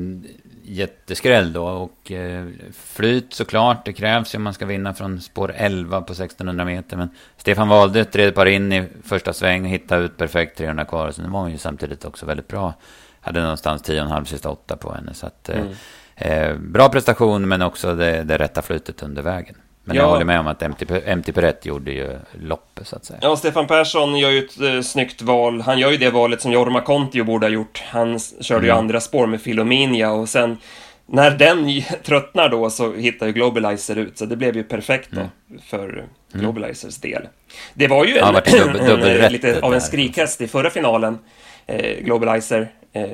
jätteskräll 0.66 1.52
då 1.52 1.66
och 1.66 2.12
eh, 2.12 2.46
flyt 2.72 3.34
såklart, 3.34 3.84
det 3.84 3.92
krävs 3.92 4.34
ju 4.34 4.36
om 4.36 4.42
man 4.42 4.54
ska 4.54 4.66
vinna 4.66 4.94
från 4.94 5.20
spår 5.20 5.52
11 5.56 6.00
på 6.00 6.12
1600 6.12 6.64
meter. 6.64 6.96
Men 6.96 7.10
Stefan 7.36 7.68
valde 7.68 8.00
ett 8.00 8.12
tredje 8.12 8.32
par 8.32 8.46
in 8.46 8.72
i 8.72 8.88
första 9.04 9.32
sväng 9.32 9.64
och 9.64 9.70
hittade 9.70 10.04
ut 10.04 10.16
perfekt 10.16 10.58
300 10.58 10.84
kvar. 10.84 11.10
Så 11.10 11.22
det 11.22 11.28
var 11.28 11.48
ju 11.48 11.58
samtidigt 11.58 12.04
också 12.04 12.26
väldigt 12.26 12.48
bra. 12.48 12.74
Hade 13.20 13.42
någonstans 13.42 13.82
10,5 13.82 14.24
sista 14.24 14.50
8 14.50 14.76
på 14.76 14.92
henne. 14.92 15.14
Så 15.14 15.26
att, 15.26 15.48
eh, 15.48 15.60
mm. 15.60 15.74
eh, 16.16 16.56
bra 16.56 16.88
prestation 16.88 17.48
men 17.48 17.62
också 17.62 17.94
det, 17.94 18.22
det 18.22 18.38
rätta 18.38 18.62
flytet 18.62 19.02
under 19.02 19.22
vägen. 19.22 19.56
Men 19.84 19.96
ja. 19.96 20.02
jag 20.02 20.08
håller 20.08 20.24
med 20.24 20.40
om 20.40 20.46
att 20.46 20.60
MT, 20.60 20.82
MT 21.16 21.32
Perret 21.32 21.66
gjorde 21.66 21.92
ju 21.92 22.18
loppet 22.32 22.86
så 22.86 22.96
att 22.96 23.04
säga. 23.04 23.18
Ja, 23.22 23.36
Stefan 23.36 23.66
Persson 23.66 24.18
gör 24.18 24.30
ju 24.30 24.38
ett 24.38 24.60
eh, 24.60 24.80
snyggt 24.80 25.22
val. 25.22 25.60
Han 25.60 25.78
gör 25.78 25.90
ju 25.90 25.96
det 25.96 26.10
valet 26.10 26.40
som 26.40 26.52
Jorma 26.52 26.80
Kontio 26.80 27.24
borde 27.24 27.46
ha 27.46 27.50
gjort. 27.50 27.82
Han 27.86 28.18
körde 28.40 28.58
mm. 28.58 28.66
ju 28.66 28.78
andra 28.78 29.00
spår 29.00 29.26
med 29.26 29.40
Filominia 29.40 30.12
och 30.12 30.28
sen 30.28 30.58
när 31.06 31.30
den 31.30 31.82
tröttnar 32.02 32.48
då 32.48 32.70
så 32.70 32.92
hittar 32.92 33.26
ju 33.26 33.32
Globalizer 33.32 33.96
ut, 33.96 34.18
så 34.18 34.26
det 34.26 34.36
blev 34.36 34.56
ju 34.56 34.64
perfekt 34.64 35.08
då 35.10 35.20
mm. 35.20 35.60
för 35.62 35.88
mm. 35.88 36.06
Globalizers 36.32 36.98
del. 36.98 37.28
Det 37.74 37.88
var 37.88 38.04
ju 38.04 38.18
en, 38.18 38.34
dubbel, 38.34 38.86
dubbel 38.86 39.20
en, 39.20 39.32
lite 39.32 39.60
av 39.60 39.74
en 39.74 39.80
skrikhäst 39.80 40.40
i 40.40 40.48
förra 40.48 40.70
finalen, 40.70 41.18
eh, 41.66 42.04
Globalizer, 42.04 42.72
eh, 42.92 43.06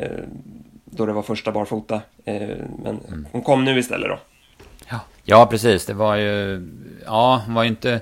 då 0.84 1.06
det 1.06 1.12
var 1.12 1.22
första 1.22 1.52
barfota. 1.52 1.94
Eh, 2.25 2.34
men 2.82 3.00
mm. 3.08 3.26
hon 3.32 3.43
kom 3.43 3.64
nu 3.64 3.78
istället 3.78 4.08
då. 4.08 4.19
Ja, 5.31 5.47
precis. 5.47 5.87
Det 5.87 5.94
var 5.94 6.17
ju... 6.17 6.62
Ja, 7.06 7.43
hon 7.47 7.55
var 7.55 7.62
ju 7.62 7.69
inte... 7.69 8.00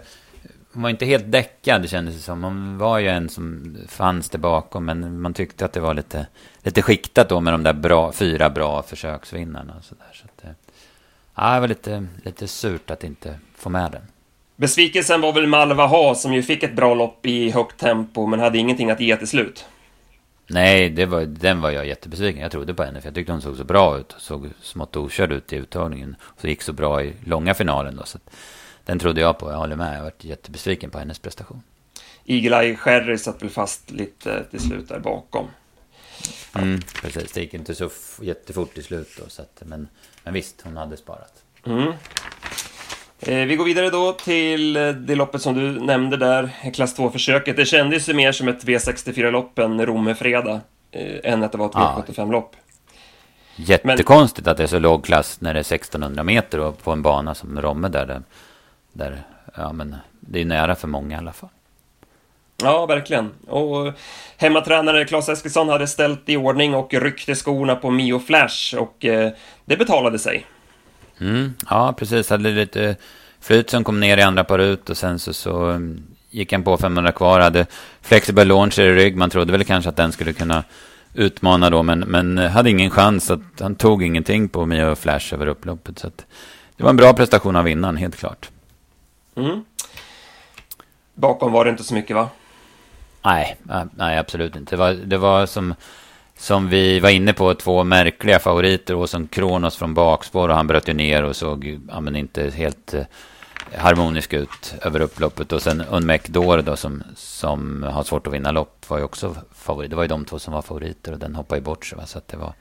Hon 0.72 0.82
var 0.82 0.90
inte 0.90 1.06
helt 1.06 1.32
däckad 1.32 1.88
kändes 1.88 2.14
det 2.14 2.20
som. 2.20 2.44
Hon 2.44 2.78
var 2.78 2.98
ju 2.98 3.08
en 3.08 3.28
som 3.28 3.76
fanns 3.88 4.30
där 4.30 4.38
bakom. 4.38 4.84
Men 4.84 5.20
man 5.20 5.34
tyckte 5.34 5.64
att 5.64 5.72
det 5.72 5.80
var 5.80 5.94
lite, 5.94 6.26
lite 6.62 6.82
skiktat 6.82 7.28
då 7.28 7.40
med 7.40 7.52
de 7.54 7.62
där 7.62 7.72
bra, 7.72 8.12
fyra 8.12 8.50
bra 8.50 8.82
försöksvinnarna. 8.82 9.74
Och 9.78 9.84
så 9.84 9.94
där. 9.94 10.12
Så 10.12 10.24
att, 10.24 10.44
eh, 10.44 10.50
ja, 11.34 11.54
det 11.54 11.60
var 11.60 11.68
lite, 11.68 12.06
lite 12.24 12.48
surt 12.48 12.90
att 12.90 13.04
inte 13.04 13.38
få 13.56 13.68
med 13.68 13.92
den. 13.92 14.02
Besvikelsen 14.56 15.20
var 15.20 15.32
väl 15.32 15.46
Malva 15.46 15.86
Ha 15.86 16.14
som 16.14 16.34
ju 16.34 16.42
fick 16.42 16.62
ett 16.62 16.76
bra 16.76 16.94
lopp 16.94 17.26
i 17.26 17.50
högt 17.50 17.80
tempo 17.80 18.26
men 18.26 18.40
hade 18.40 18.58
ingenting 18.58 18.90
att 18.90 19.00
ge 19.00 19.16
till 19.16 19.28
slut. 19.28 19.66
Nej, 20.50 20.90
det 20.90 21.06
var, 21.06 21.20
den 21.20 21.60
var 21.60 21.70
jag 21.70 21.86
jättebesviken. 21.86 22.42
Jag 22.42 22.50
trodde 22.50 22.74
på 22.74 22.84
henne 22.84 23.00
för 23.00 23.08
jag 23.08 23.14
tyckte 23.14 23.32
hon 23.32 23.42
såg 23.42 23.56
så 23.56 23.64
bra 23.64 23.98
ut. 23.98 24.14
Såg 24.18 24.50
smått 24.62 24.96
okörd 24.96 25.32
ut 25.32 25.52
i 25.52 25.56
uttagningen. 25.56 26.16
Och 26.20 26.40
så 26.40 26.46
gick 26.48 26.62
så 26.62 26.72
bra 26.72 27.02
i 27.02 27.14
långa 27.24 27.54
finalen 27.54 27.96
då. 27.96 28.04
Så 28.04 28.18
den 28.84 28.98
trodde 28.98 29.20
jag 29.20 29.38
på. 29.38 29.50
Jag 29.50 29.56
håller 29.56 29.76
med. 29.76 29.98
Jag 29.98 30.02
varit 30.02 30.24
jättebesviken 30.24 30.90
på 30.90 30.98
hennes 30.98 31.18
prestation. 31.18 31.62
Eagle 32.24 32.62
Eye 32.62 32.76
Sherry 32.76 33.18
satt 33.18 33.42
väl 33.42 33.50
fast 33.50 33.90
lite 33.90 34.44
till 34.50 34.60
slut 34.60 34.88
där 34.88 34.98
bakom. 34.98 35.46
Mm, 36.54 36.80
precis, 37.02 37.32
det 37.32 37.40
gick 37.40 37.54
inte 37.54 37.74
så 37.74 37.90
jättefort 38.22 38.78
i 38.78 38.82
slut 38.82 39.08
då. 39.18 39.28
Så 39.28 39.42
att, 39.42 39.62
men, 39.66 39.88
men 40.24 40.34
visst, 40.34 40.60
hon 40.60 40.76
hade 40.76 40.96
sparat. 40.96 41.42
Mm. 41.66 41.92
Eh, 43.20 43.46
vi 43.46 43.56
går 43.56 43.64
vidare 43.64 43.90
då 43.90 44.12
till 44.12 44.76
eh, 44.76 44.88
det 44.88 45.14
loppet 45.14 45.42
som 45.42 45.54
du 45.54 45.80
nämnde 45.80 46.16
där, 46.16 46.50
klass 46.74 46.98
2-försöket. 46.98 47.56
Det 47.56 47.64
kändes 47.64 48.08
ju 48.08 48.14
mer 48.14 48.32
som 48.32 48.48
ett 48.48 48.64
V64-lopp 48.64 49.58
än 49.58 49.86
Romme-fredag, 49.86 50.60
eh, 50.90 51.32
än 51.32 51.42
att 51.42 51.52
det 51.52 51.58
var 51.58 51.66
ett 51.66 51.72
V75-lopp. 51.72 52.56
Jättekonstigt 53.56 54.44
Men... 54.44 54.52
att 54.52 54.56
det 54.56 54.62
är 54.62 54.66
så 54.66 54.78
låg 54.78 55.04
klass 55.04 55.40
när 55.40 55.54
det 55.54 55.60
är 55.60 55.74
1600 55.74 56.22
meter 56.22 56.60
och 56.60 56.82
på 56.82 56.92
en 56.92 57.02
bana 57.02 57.34
som 57.34 57.60
Romme 57.60 57.88
där, 57.88 58.06
där, 58.06 58.22
där 58.92 59.22
ja 59.54 59.72
men 59.72 59.96
det 60.20 60.40
är 60.40 60.44
nära 60.44 60.74
för 60.74 60.88
många 60.88 61.16
i 61.16 61.18
alla 61.18 61.32
fall. 61.32 61.50
Ja, 62.62 62.86
verkligen. 62.86 63.30
Och 63.46 63.92
hemmatränare 64.36 65.04
Claes 65.04 65.28
Eskilsson 65.28 65.68
hade 65.68 65.86
ställt 65.86 66.28
i 66.28 66.36
ordning 66.36 66.74
och 66.74 66.94
ryckte 66.94 67.34
skorna 67.34 67.76
på 67.76 67.90
Mio 67.90 68.18
Flash 68.18 68.76
och 68.76 69.04
eh, 69.04 69.32
det 69.64 69.76
betalade 69.76 70.18
sig. 70.18 70.46
Mm, 71.20 71.54
ja, 71.70 71.92
precis. 71.92 72.30
Hade 72.30 72.50
lite 72.50 72.96
flyt 73.40 73.70
som 73.70 73.84
kom 73.84 74.00
ner 74.00 74.16
i 74.16 74.22
andra 74.22 74.44
par 74.44 74.58
ut 74.58 74.90
och 74.90 74.96
sen 74.96 75.18
så, 75.18 75.32
så 75.32 75.64
mm, 75.64 76.02
gick 76.30 76.52
han 76.52 76.62
på 76.62 76.76
500 76.76 77.12
kvar. 77.12 77.40
Hade 77.40 77.66
flexible 78.02 78.44
launcher 78.44 78.80
i 78.80 78.94
rygg. 78.94 79.16
Man 79.16 79.30
trodde 79.30 79.52
väl 79.52 79.64
kanske 79.64 79.88
att 79.88 79.96
den 79.96 80.12
skulle 80.12 80.32
kunna 80.32 80.64
utmana 81.14 81.70
då, 81.70 81.82
men, 81.82 82.00
men 82.00 82.38
hade 82.38 82.70
ingen 82.70 82.90
chans. 82.90 83.30
Att 83.30 83.60
han 83.60 83.74
tog 83.74 84.02
ingenting 84.02 84.48
på 84.48 84.66
Mio 84.66 84.94
Flash 84.94 85.34
över 85.34 85.46
upploppet. 85.46 85.98
Så 85.98 86.10
det 86.76 86.82
var 86.82 86.90
en 86.90 86.96
bra 86.96 87.12
prestation 87.12 87.56
av 87.56 87.64
vinnaren, 87.64 87.96
helt 87.96 88.16
klart. 88.16 88.50
Mm. 89.34 89.64
Bakom 91.14 91.52
var 91.52 91.64
det 91.64 91.70
inte 91.70 91.84
så 91.84 91.94
mycket, 91.94 92.16
va? 92.16 92.28
Nej, 93.24 93.56
nej 93.96 94.18
absolut 94.18 94.56
inte. 94.56 94.76
Det 94.76 94.78
var, 94.78 94.92
det 94.92 95.18
var 95.18 95.46
som 95.46 95.74
som 96.38 96.68
vi 96.68 97.00
var 97.00 97.10
inne 97.10 97.32
på, 97.32 97.54
två 97.54 97.84
märkliga 97.84 98.38
favoriter. 98.38 98.94
Och 98.94 99.10
som 99.10 99.28
Kronos 99.28 99.76
från 99.76 99.94
bakspår 99.94 100.48
och 100.48 100.54
han 100.56 100.66
bröt 100.66 100.88
ju 100.88 100.92
ner 100.92 101.22
och 101.24 101.36
såg 101.36 101.78
ja, 101.88 102.00
men 102.00 102.16
inte 102.16 102.50
helt 102.50 102.94
eh, 102.94 103.02
harmonisk 103.76 104.32
ut 104.32 104.74
över 104.82 105.00
upploppet. 105.00 105.52
Och 105.52 105.62
sen 105.62 105.80
Unmec 105.90 106.22
Dore 106.26 106.62
då 106.62 106.76
som, 106.76 107.02
som 107.16 107.82
har 107.82 108.02
svårt 108.02 108.26
att 108.26 108.32
vinna 108.32 108.50
lopp 108.50 108.84
var 108.90 108.98
ju 108.98 109.04
också 109.04 109.36
favorit. 109.54 109.90
Det 109.90 109.96
var 109.96 110.02
ju 110.04 110.08
de 110.08 110.24
två 110.24 110.38
som 110.38 110.52
var 110.54 110.62
favoriter 110.62 111.12
och 111.12 111.18
den 111.18 111.34
hoppade 111.34 111.58
ju 111.58 111.64
bort 111.64 111.86
sig. 111.86 111.98
Va? 111.98 112.06
Så 112.06 112.18
att 112.18 112.28
det 112.28 112.36
var, 112.36 112.52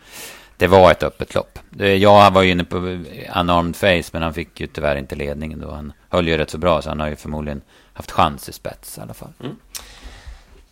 det 0.58 0.68
var 0.68 0.92
ett 0.92 1.04
öppet 1.04 1.36
lopp. 1.36 1.60
Eh, 1.80 1.88
Jag 1.88 2.32
var 2.32 2.42
ju 2.42 2.52
inne 2.52 2.64
på 2.64 2.78
eh, 2.78 3.40
unarmed 3.40 3.76
face 3.76 4.10
men 4.12 4.22
han 4.22 4.34
fick 4.34 4.60
ju 4.60 4.68
tyvärr 4.68 4.96
inte 4.96 5.16
ledningen 5.16 5.60
då. 5.60 5.72
Han 5.72 5.94
höll 6.10 6.28
ju 6.28 6.38
rätt 6.38 6.50
så 6.50 6.58
bra 6.58 6.82
så 6.82 6.90
han 6.90 7.00
har 7.00 7.08
ju 7.08 7.16
förmodligen 7.16 7.62
haft 7.94 8.12
chans 8.12 8.50
i 8.50 8.54
spets 8.54 8.98
i 8.98 9.02
alla 9.02 9.14
fall. 9.14 9.34
Mm. 9.40 9.56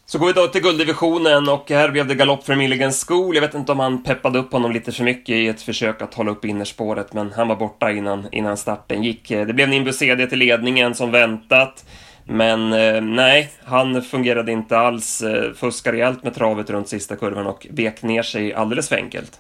Så 0.08 0.20
går 0.20 0.28
vi 0.28 0.34
då 0.34 0.48
till 0.48 0.62
gulddivisionen 0.62 1.50
och 1.50 1.70
här 1.70 1.90
blev 1.90 2.08
det 2.08 2.16
galopp 2.16 2.46
för 2.46 2.56
Milligan 2.56 2.92
School. 2.92 3.36
Jag 3.36 3.42
vet 3.42 3.54
inte 3.54 3.72
om 3.72 3.80
han 3.80 4.04
peppade 4.04 4.40
upp 4.40 4.52
honom 4.52 4.72
lite 4.72 4.92
för 4.92 5.04
mycket 5.04 5.36
i 5.36 5.48
ett 5.48 5.62
försök 5.62 6.02
att 6.02 6.14
hålla 6.14 6.32
upp 6.32 6.46
innerspåret, 6.46 7.14
men 7.14 7.32
han 7.32 7.48
var 7.48 7.56
borta 7.56 7.92
innan, 7.92 8.28
innan 8.32 8.58
starten 8.58 9.04
gick. 9.04 9.32
Eh, 9.32 9.48
det 9.48 9.54
blev 9.54 9.70
Nimbus 9.70 9.98
CD 9.98 10.28
till 10.28 10.40
ledningen 10.40 10.96
som 10.96 11.12
väntat. 11.12 11.86
Men 12.24 12.74
eh, 12.74 13.02
nej, 13.02 13.52
han 13.64 14.02
fungerade 14.02 14.52
inte 14.52 14.78
alls. 14.78 15.22
Eh, 15.22 15.54
fuskade 15.54 15.98
rejält 15.98 16.24
med 16.24 16.36
travet 16.36 16.70
runt 16.70 16.90
sista 16.90 17.16
kurvan 17.16 17.48
och 17.48 17.68
vek 17.70 18.02
ner 18.02 18.24
sig 18.24 18.54
alldeles 18.54 18.90
för 18.90 18.96
enkelt. 18.96 19.40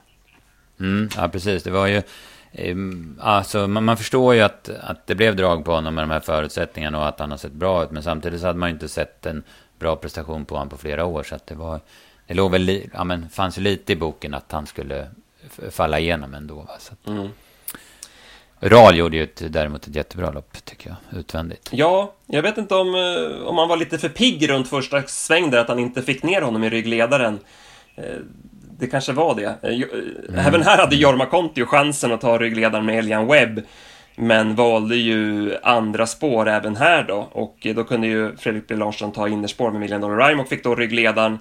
Mm, 0.79 1.09
ja, 1.17 1.27
precis. 1.27 1.63
Det 1.63 1.71
var 1.71 1.87
ju... 1.87 2.01
Eh, 2.51 2.75
alltså, 3.19 3.67
man, 3.67 3.83
man, 3.83 3.97
förstår 3.97 4.35
ju 4.35 4.41
att, 4.41 4.69
att 4.69 5.07
det 5.07 5.15
blev 5.15 5.35
drag 5.35 5.65
på 5.65 5.71
honom 5.71 5.95
med 5.95 6.03
de 6.03 6.11
här 6.11 6.19
förutsättningarna 6.19 6.99
och 6.99 7.07
att 7.07 7.19
han 7.19 7.31
har 7.31 7.37
sett 7.37 7.53
bra 7.53 7.83
ut. 7.83 7.91
Men 7.91 8.03
samtidigt 8.03 8.41
så 8.41 8.47
hade 8.47 8.59
man 8.59 8.69
ju 8.69 8.73
inte 8.73 8.89
sett 8.89 9.25
en 9.25 9.43
bra 9.85 9.95
prestation 9.95 10.45
på 10.45 10.55
honom 10.55 10.69
på 10.69 10.77
flera 10.77 11.05
år. 11.05 11.23
Så 11.23 11.35
att 11.35 11.47
det 11.47 11.55
var... 11.55 11.79
Det 12.27 12.33
låg 12.33 12.51
väl... 12.51 12.81
Ja, 12.93 13.03
men 13.03 13.29
fanns 13.29 13.57
ju 13.57 13.61
lite 13.61 13.93
i 13.93 13.95
boken 13.95 14.33
att 14.33 14.51
han 14.51 14.65
skulle 14.65 15.07
falla 15.71 15.99
igenom 15.99 16.33
ändå. 16.33 16.55
Va? 16.55 16.77
Så 16.79 16.93
att, 16.93 17.07
mm. 17.07 17.29
Ral 18.59 18.97
gjorde 18.97 19.17
ju 19.17 19.23
ett, 19.23 19.53
däremot 19.53 19.87
ett 19.87 19.95
jättebra 19.95 20.31
lopp, 20.31 20.65
tycker 20.65 20.89
jag, 20.89 21.19
utvändigt. 21.19 21.69
Ja, 21.71 22.13
jag 22.25 22.41
vet 22.41 22.57
inte 22.57 22.75
om, 22.75 22.95
eh, 22.95 23.47
om 23.47 23.57
han 23.57 23.69
var 23.69 23.77
lite 23.77 23.97
för 23.97 24.09
pigg 24.09 24.49
runt 24.49 24.69
första 24.69 25.03
sväng 25.03 25.49
där, 25.49 25.57
att 25.57 25.67
han 25.67 25.79
inte 25.79 26.01
fick 26.01 26.23
ner 26.23 26.41
honom 26.41 26.63
i 26.63 26.69
ryggledaren. 26.69 27.39
Eh, 27.95 28.03
det 28.79 28.87
kanske 28.87 29.11
var 29.11 29.35
det. 29.35 29.55
Eh, 29.61 29.81
mm. 30.29 30.47
Även 30.47 30.61
här 30.63 30.77
hade 30.77 30.95
Jorma 30.95 31.25
Kontio 31.25 31.65
chansen 31.65 32.11
att 32.11 32.21
ta 32.21 32.37
ryggledaren 32.37 32.85
med 32.85 32.99
Elian 32.99 33.27
Webb, 33.27 33.61
men 34.15 34.55
valde 34.55 34.95
ju 34.95 35.55
andra 35.63 36.07
spår 36.07 36.49
även 36.49 36.75
här 36.75 37.03
då, 37.03 37.29
och 37.31 37.67
då 37.75 37.83
kunde 37.83 38.07
ju 38.07 38.37
Fredrik 38.37 38.67
B. 38.67 38.75
Larsson 38.75 39.11
ta 39.11 39.27
innerspår 39.27 39.71
med 39.71 39.79
Million 39.79 40.01
Dollar 40.01 40.27
Rhyme 40.27 40.41
och 40.41 40.49
fick 40.49 40.63
då 40.63 40.75
ryggledaren. 40.75 41.39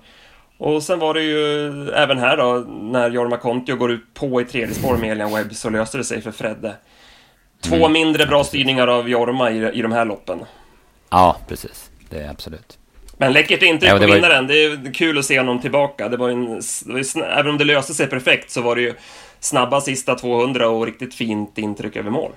Och 0.59 0.83
sen 0.83 0.99
var 0.99 1.14
det 1.14 1.23
ju 1.23 1.69
även 1.88 2.19
här 2.19 2.37
då, 2.37 2.64
när 2.69 3.11
Jorma 3.11 3.37
Kontio 3.37 3.76
går 3.76 3.90
ut 3.90 4.14
på 4.14 4.40
i 4.40 4.45
tredje 4.45 4.75
spår 4.75 4.97
med 4.97 5.12
Elian 5.12 5.35
Webb 5.35 5.54
så 5.54 5.71
löste 5.71 5.99
det 5.99 6.04
sig 6.04 6.21
för 6.21 6.31
Fredde. 6.31 6.75
Två 7.61 7.76
mm. 7.76 7.93
mindre 7.93 8.26
bra 8.26 8.45
styrningar 8.45 8.87
av 8.87 9.09
Jorma 9.09 9.50
i, 9.50 9.78
i 9.78 9.83
de 9.83 9.93
här 9.93 10.04
loppen. 10.04 10.45
Ja, 11.11 11.37
precis. 11.49 11.90
Det 12.11 12.21
är 12.21 12.31
absolut. 12.31 12.78
Men 13.16 13.33
läckert 13.33 13.62
intryck 13.62 13.90
ja, 13.90 13.99
på 13.99 14.07
var... 14.07 14.14
vinnaren. 14.14 14.47
Det 14.47 14.64
är 14.64 14.95
kul 14.95 15.19
att 15.19 15.25
se 15.25 15.38
honom 15.38 15.61
tillbaka. 15.61 16.09
Det 16.09 16.16
var 16.16 16.31
en, 16.31 16.61
även 17.25 17.50
om 17.50 17.59
det 17.59 17.64
löste 17.64 17.95
sig 17.95 18.07
perfekt 18.07 18.50
så 18.50 18.61
var 18.61 18.76
det 18.76 18.83
ju 18.83 18.95
snabba 19.40 19.81
sista 19.81 20.14
200 20.14 20.69
och 20.69 20.87
riktigt 20.87 21.14
fint 21.14 21.59
intryck 21.59 21.97
över 21.97 22.11
mål. 22.11 22.33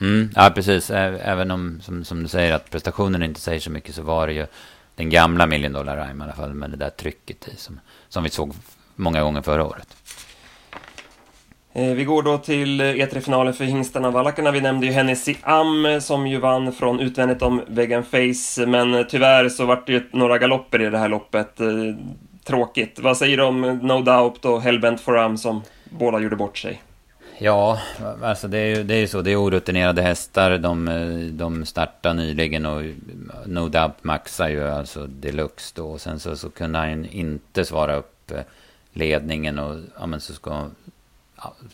Mm, 0.00 0.30
ja, 0.34 0.52
precis. 0.54 0.90
Även 0.90 1.50
om, 1.50 1.80
som, 1.82 2.04
som 2.04 2.22
du 2.22 2.28
säger, 2.28 2.54
att 2.54 2.70
prestationen 2.70 3.22
inte 3.22 3.40
säger 3.40 3.60
så 3.60 3.70
mycket 3.70 3.94
så 3.94 4.02
var 4.02 4.26
det 4.26 4.32
ju 4.32 4.46
den 4.96 5.10
gamla 5.10 5.46
Million 5.46 5.72
Dollar 5.72 5.96
Rhyme 6.06 6.24
i 6.24 6.26
alla 6.26 6.36
fall 6.36 6.54
med 6.54 6.70
det 6.70 6.76
där 6.76 6.90
trycket 6.90 7.48
i 7.48 7.56
som, 7.56 7.80
som 8.08 8.24
vi 8.24 8.30
såg 8.30 8.54
många 8.96 9.22
gånger 9.22 9.42
förra 9.42 9.64
året. 9.64 9.96
Eh, 11.76 11.94
vi 11.94 12.04
går 12.04 12.22
då 12.22 12.38
till 12.38 12.80
eh, 12.80 12.86
e 12.86 13.06
E3-finalen 13.06 13.54
för 13.54 13.64
hingstarna 13.64 14.10
Valakarna. 14.10 14.50
Vi 14.50 14.60
nämnde 14.60 14.86
ju 14.86 14.92
Hennessy 14.92 15.34
Am 15.42 15.86
eh, 15.86 15.98
som 15.98 16.26
ju 16.26 16.38
vann 16.38 16.72
från 16.72 17.00
utvändigt 17.00 17.42
om 17.42 17.62
Vegan 17.66 18.04
Face, 18.04 18.66
men 18.66 19.06
tyvärr 19.08 19.48
så 19.48 19.66
vart 19.66 19.86
det 19.86 19.92
ju 19.92 20.02
några 20.12 20.38
galopper 20.38 20.82
i 20.82 20.90
det 20.90 20.98
här 20.98 21.08
loppet. 21.08 21.60
Tråkigt. 22.44 22.98
Vad 22.98 23.16
säger 23.16 23.36
du 23.36 23.42
om 23.42 23.60
No 23.60 24.02
Doubt 24.02 24.44
och 24.44 24.62
Hellbent 24.62 25.00
for 25.00 25.18
Am 25.18 25.38
som 25.38 25.62
båda 25.84 26.20
gjorde 26.20 26.36
bort 26.36 26.58
sig? 26.58 26.82
Ja, 27.38 27.80
alltså 28.22 28.48
det 28.48 28.58
är 28.58 28.76
ju 28.76 28.82
det 28.82 28.94
är 28.94 29.06
så. 29.06 29.22
Det 29.22 29.32
är 29.32 29.42
orutinerade 29.42 30.02
hästar. 30.02 30.58
De, 30.58 31.30
de 31.32 31.66
startar 31.66 32.14
nyligen 32.14 32.66
och 32.66 32.82
No 33.46 33.68
Doubt 33.68 34.04
maxar 34.04 34.48
ju 34.48 34.68
alltså 34.68 35.06
deluxe 35.06 35.72
då. 35.76 35.90
Och 35.90 36.00
sen 36.00 36.20
så, 36.20 36.36
så 36.36 36.50
kunde 36.50 36.78
han 36.78 37.06
inte 37.06 37.64
svara 37.64 37.96
upp 37.96 38.30
eh, 38.30 38.40
ledningen 38.92 39.58
och 39.58 39.80
ja, 39.98 40.06
men 40.06 40.20
så 40.20 40.32
ska 40.32 40.68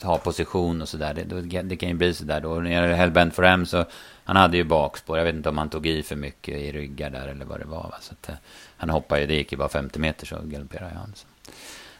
ha 0.02 0.18
position 0.18 0.82
och 0.82 0.88
sådär. 0.88 1.14
Det, 1.14 1.62
det 1.62 1.76
kan 1.76 1.88
ju 1.88 1.94
bli 1.94 2.14
sådär 2.14 2.40
då. 2.40 2.54
När 2.54 2.62
det 2.62 2.70
gäller 2.70 2.92
Hellbent 2.92 3.34
for 3.34 3.44
M 3.44 3.66
så 3.66 3.84
han 4.24 4.36
hade 4.36 4.56
ju 4.56 4.64
bakspår. 4.64 5.18
Jag 5.18 5.24
vet 5.24 5.34
inte 5.34 5.48
om 5.48 5.58
han 5.58 5.68
tog 5.68 5.86
i 5.86 6.02
för 6.02 6.16
mycket 6.16 6.54
i 6.54 6.72
ryggar 6.72 7.10
där 7.10 7.28
eller 7.28 7.44
vad 7.44 7.60
det 7.60 7.66
var. 7.66 7.82
Va? 7.82 7.98
Så 8.00 8.12
att, 8.12 8.28
eh, 8.28 8.34
han 8.76 8.90
hoppade 8.90 9.20
ju, 9.20 9.26
det 9.26 9.34
gick 9.34 9.52
ju 9.52 9.58
bara 9.58 9.68
50 9.68 9.98
meter 9.98 10.26
så 10.26 10.40
galopperade 10.42 10.94
han. 10.94 11.12
Så. 11.14 11.26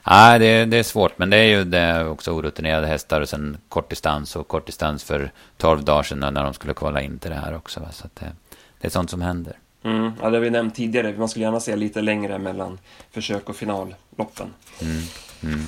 Nej, 0.07 0.39
det, 0.39 0.65
det, 0.65 0.77
är 0.77 0.83
svårt, 0.83 1.19
men 1.19 1.31
det 1.31 1.37
är 1.37 1.45
ju 1.45 1.65
det 1.65 2.05
också 2.05 2.31
orutinerade 2.31 2.87
hästar 2.87 3.21
och 3.21 3.29
sen 3.29 3.57
kortdistans 3.69 4.37
och 4.37 4.49
kortdistans 4.49 5.05
för 5.05 5.31
12 5.57 5.85
dagar 5.85 6.03
sedan 6.03 6.35
när 6.35 6.45
de 6.45 6.55
skulle 6.55 6.75
kolla 6.75 7.03
in 7.03 7.19
till 7.19 7.31
det 7.31 7.37
här 7.37 7.57
också. 7.57 7.89
Så 7.93 8.07
att 8.07 8.17
det, 8.17 8.33
det 8.81 8.87
är 8.87 8.91
sånt 8.91 9.11
som 9.11 9.23
händer. 9.23 9.57
Mm, 9.85 10.13
ja, 10.23 10.31
det 10.31 10.37
har 10.37 10.45
vi 10.45 10.51
nämnt 10.51 10.75
tidigare. 10.75 11.15
Man 11.19 11.29
skulle 11.29 11.45
gärna 11.45 11.61
se 11.61 11.77
lite 11.77 12.03
längre 12.03 12.39
mellan 12.39 12.79
försök 13.11 13.49
och 13.49 13.57
finalloppen. 13.57 14.55
Mm, 14.81 15.03
mm. 15.43 15.67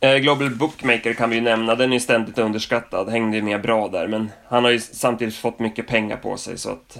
Eh, 0.00 0.16
Global 0.16 0.50
Bookmaker 0.50 1.14
kan 1.14 1.30
vi 1.30 1.36
ju 1.36 1.42
nämna, 1.42 1.74
den 1.74 1.90
är 1.90 1.94
ju 1.94 2.00
ständigt 2.00 2.38
underskattad, 2.38 3.08
hängde 3.08 3.36
ju 3.36 3.42
med 3.42 3.62
bra 3.62 3.88
där, 3.88 4.08
men 4.08 4.30
han 4.48 4.64
har 4.64 4.70
ju 4.70 4.80
samtidigt 4.80 5.36
fått 5.36 5.58
mycket 5.58 5.86
pengar 5.86 6.16
på 6.16 6.36
sig 6.36 6.58
så 6.58 6.70
att 6.70 6.98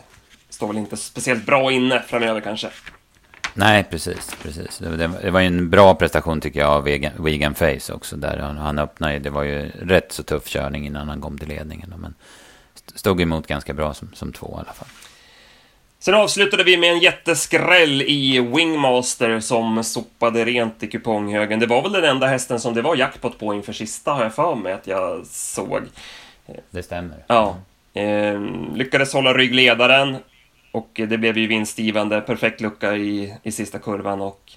står 0.49 0.67
väl 0.67 0.79
inte 0.79 0.97
speciellt 0.97 1.47
bra 1.47 1.73
inne 1.73 2.03
framöver 2.07 2.41
kanske. 2.41 2.69
Nej, 3.55 3.85
precis. 3.91 4.37
precis. 4.43 4.79
Det, 4.79 5.31
var 5.31 5.41
ju 5.41 5.47
en 5.47 5.71
bra 5.71 5.95
prestation 5.95 6.41
tycker 6.41 6.61
jag 6.61 6.71
av 6.71 6.85
Vegan 7.19 7.55
Face 7.55 7.93
också. 7.93 8.17
Där 8.17 8.39
han, 8.39 8.57
han 8.59 8.79
öppnade 8.79 9.19
det 9.19 9.31
var 9.31 9.43
ju 9.43 9.71
rätt 9.81 10.13
så 10.13 10.23
tuff 10.23 10.49
körning 10.49 10.87
innan 10.87 11.09
han 11.09 11.21
kom 11.21 11.39
till 11.39 11.49
ledningen. 11.49 11.95
Men 11.97 12.15
stod 12.95 13.21
emot 13.21 13.47
ganska 13.47 13.75
bra 13.75 13.95
som, 13.95 14.11
som 14.15 14.33
två 14.33 14.47
i 14.47 14.61
alla 14.61 14.73
fall. 14.73 14.89
Sen 16.03 16.15
avslutade 16.15 16.65
vi 16.65 16.77
med 16.77 16.93
en 16.93 16.99
jätteskräll 16.99 18.03
i 18.03 18.41
Wingmaster 18.41 19.41
som 19.41 19.85
sopade 19.85 20.45
rent 20.45 20.83
i 20.83 20.87
kuponghögen. 20.87 21.61
Det 21.61 21.67
var 21.67 21.83
väl 21.83 21.93
den 21.93 22.05
enda 22.05 22.27
hästen 22.27 22.61
som 22.61 22.75
det 22.75 22.83
var 22.83 22.97
jackpot 22.97 23.39
på 23.39 23.55
inför 23.55 23.73
sista, 23.73 24.13
har 24.13 24.23
jag 24.23 24.35
för 24.35 24.55
mig 24.55 24.73
att 24.73 24.87
jag 24.87 25.27
såg. 25.27 25.83
Det 26.71 26.83
stämmer. 26.83 27.25
Ja. 27.27 27.57
Eh, 27.95 28.41
lyckades 28.75 29.13
hålla 29.13 29.35
ryggledaren 29.35 30.17
och 30.73 30.91
det 30.95 31.19
blev 31.19 31.39
ju 31.39 31.47
vinstgivande. 31.47 32.21
Perfekt 32.21 32.61
lucka 32.61 32.97
i, 32.97 33.37
i 33.43 33.53
sista 33.53 33.79
kurvan 33.79 34.21
och 34.21 34.53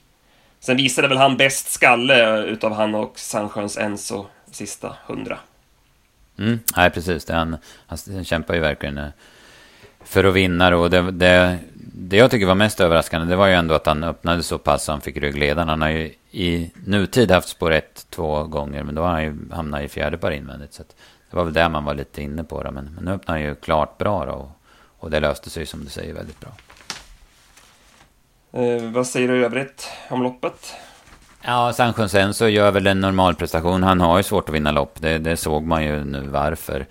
sen 0.60 0.78
visade 0.78 1.08
väl 1.08 1.18
han 1.18 1.38
bäst 1.38 1.72
skalle 1.72 2.44
utav 2.44 2.74
han 2.74 2.96
och 2.96 3.20
Sandsjöns 3.20 3.78
Enso 3.78 4.26
sista 4.52 4.96
hundra. 5.06 5.38
Mm, 6.38 6.60
nej, 6.78 6.90
precis. 6.90 7.30
Han, 7.30 7.58
han 7.88 8.26
kämpar 8.26 8.54
ju 8.54 8.60
verkligen 8.60 8.98
eh, 8.98 9.08
för 10.04 10.24
att 10.24 10.34
vinna. 10.34 10.78
Och 10.78 10.90
det, 10.90 11.12
det, 11.12 11.60
det 11.76 12.18
jag 12.18 12.32
tycker 12.32 12.46
var 12.46 12.56
mest 12.56 12.80
överraskande 12.80 13.28
det 13.28 13.36
var 13.36 13.48
ju 13.48 13.54
ändå 13.54 13.74
att 13.74 13.86
han 13.86 14.04
öppnade 14.04 14.44
så 14.44 14.58
pass 14.58 14.84
så 14.84 14.92
han 14.92 15.02
fick 15.02 15.18
ryggledaren. 15.18 15.70
Han 15.70 15.82
har 15.82 15.90
ju 15.90 16.14
i 16.32 16.72
nutid 16.86 17.32
haft 17.32 17.50
spår 17.50 17.72
ett 17.72 18.06
två 18.10 18.44
gånger 18.44 18.84
men 18.84 18.96
då 18.96 19.02
har 19.02 19.10
han 19.10 19.24
ju 19.24 19.36
hamnat 19.52 19.82
i 19.82 19.88
fjärde 19.88 20.18
par 20.18 20.32
invändigt. 20.32 20.74
Så 20.74 20.84
det 21.30 21.36
var 21.36 21.44
väl 21.44 21.54
det 21.54 21.70
man 21.70 21.86
var 21.86 21.94
lite 21.94 22.22
inne 22.22 22.44
på 22.44 22.64
då. 22.64 22.72
Men, 22.72 22.92
men 22.96 23.06
nu 23.06 23.12
öppnar 23.12 23.36
han 23.36 23.44
ju 23.44 23.56
klart 23.56 23.98
bra 23.98 24.26
då, 24.26 24.52
och, 25.04 25.10
det 25.10 25.20
löste 25.20 25.50
sig 25.50 25.66
som 25.66 25.84
du 25.84 25.90
säger 25.90 26.14
väldigt 26.14 26.40
bra. 26.40 26.52
Eh, 28.52 28.84
vad 28.84 29.08
säger 29.08 29.28
du 29.28 29.42
i 29.42 29.44
övrigt 29.44 29.90
om 30.10 30.24
loppet? 30.24 30.74
Ja, 31.42 31.74
Sanchon 31.74 32.34
så 32.34 32.48
gör 32.48 32.72
väl 32.72 32.88
en 32.88 33.02
normal 33.02 33.36
prestation. 33.36 33.84
Han 33.84 34.02
har 34.02 34.18
ju 34.18 34.24
svårt 34.24 34.50
att 34.50 34.56
vinna 34.56 34.72
lopp. 34.72 35.02
Det, 35.02 35.18
det 35.18 35.38
såg 35.38 35.64
man 35.64 35.84
ju 35.84 36.04
nu 36.04 36.28
varför. 36.28 36.86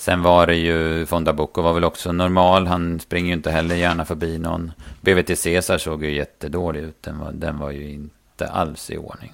Sen 0.00 0.22
var 0.22 0.46
det 0.46 0.54
ju, 0.54 1.06
Fonda 1.06 1.32
Bocco 1.32 1.62
var 1.62 1.72
väl 1.72 1.84
också 1.84 2.12
normal. 2.12 2.66
Han 2.66 3.00
springer 3.00 3.26
ju 3.28 3.32
inte 3.32 3.50
heller 3.50 3.76
gärna 3.76 4.04
förbi 4.04 4.38
någon. 4.38 4.72
BVT 5.00 5.38
Cesar 5.38 5.78
såg 5.78 6.04
ju 6.04 6.14
jättedålig 6.14 6.80
ut. 6.80 7.02
Den 7.02 7.18
var, 7.18 7.32
den 7.32 7.58
var 7.58 7.70
ju 7.70 7.90
inte 7.90 8.48
alls 8.48 8.90
i 8.90 8.96
ordning. 8.96 9.32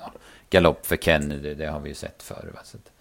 Galopp 0.50 0.87
för 0.87 0.97
Kennedy, 0.97 1.54
det 1.54 1.66
har 1.66 1.80
vi 1.80 1.88
ju 1.88 1.95
sett 1.95 2.23
förr. 2.23 2.50
Va? 2.54 2.61
Så 2.64 2.76
att, 2.76 2.92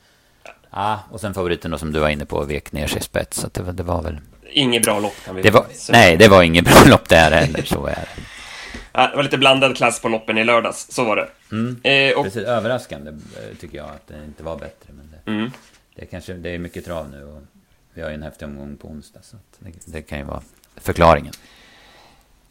ja, 0.70 1.00
och 1.12 1.22
sen 1.22 1.34
favoriten 1.34 1.72
då 1.72 1.78
som 1.78 1.92
du 1.92 2.00
var 2.00 2.10
inne 2.10 2.26
på, 2.26 2.44
vek 2.44 2.72
ner 2.72 2.88
sig 2.88 2.98
i 2.98 3.04
spets. 3.04 3.38
Så 3.38 3.50
det, 3.54 3.72
det 3.72 3.84
var 3.84 4.02
väl... 4.02 4.20
Inget 4.52 4.84
bra 4.84 5.00
lopp 5.00 5.16
kan 5.26 5.36
vi 5.36 5.42
det 5.42 5.52
var, 5.52 5.66
Nej, 5.90 6.18
det 6.18 6.28
var 6.28 6.44
inget 6.44 6.66
bra 6.66 6.84
lopp 6.86 7.10
där 7.10 7.32
heller. 7.32 7.62
Så 7.62 7.86
är 7.86 7.96
det. 7.96 8.08
Ja, 8.98 9.08
det 9.08 9.16
var 9.16 9.24
lite 9.24 9.38
blandad 9.38 9.78
klass 9.78 10.02
på 10.02 10.10
loppen 10.10 10.38
i 10.38 10.44
lördags, 10.44 10.92
så 10.92 11.04
var 11.04 11.16
det. 11.16 11.28
Mm. 11.52 11.80
Eh, 11.84 12.18
och... 12.18 12.24
Precis, 12.24 12.44
överraskande 12.44 13.12
eh, 13.12 13.58
tycker 13.60 13.78
jag 13.78 13.86
att 13.86 14.08
det 14.08 14.26
inte 14.26 14.44
var 14.44 14.58
bättre. 14.58 14.94
Men 14.94 15.12
det, 15.12 15.32
mm. 15.32 15.52
det, 15.96 16.06
kanske, 16.06 16.34
det 16.34 16.50
är 16.50 16.60
mycket 16.60 16.86
trav 16.86 17.10
nu. 17.10 17.24
Och 17.24 17.42
vi 17.94 18.02
har 18.02 18.10
ju 18.10 18.16
en 18.16 18.24
häftig 18.24 18.48
omgång 18.48 18.78
på 18.78 18.88
onsdag, 18.88 19.20
så 19.24 19.38
det, 19.60 19.72
det, 19.86 20.02
kan 20.02 20.18
ju 20.18 20.24
vara 20.24 20.42
förklaringen. 20.76 21.34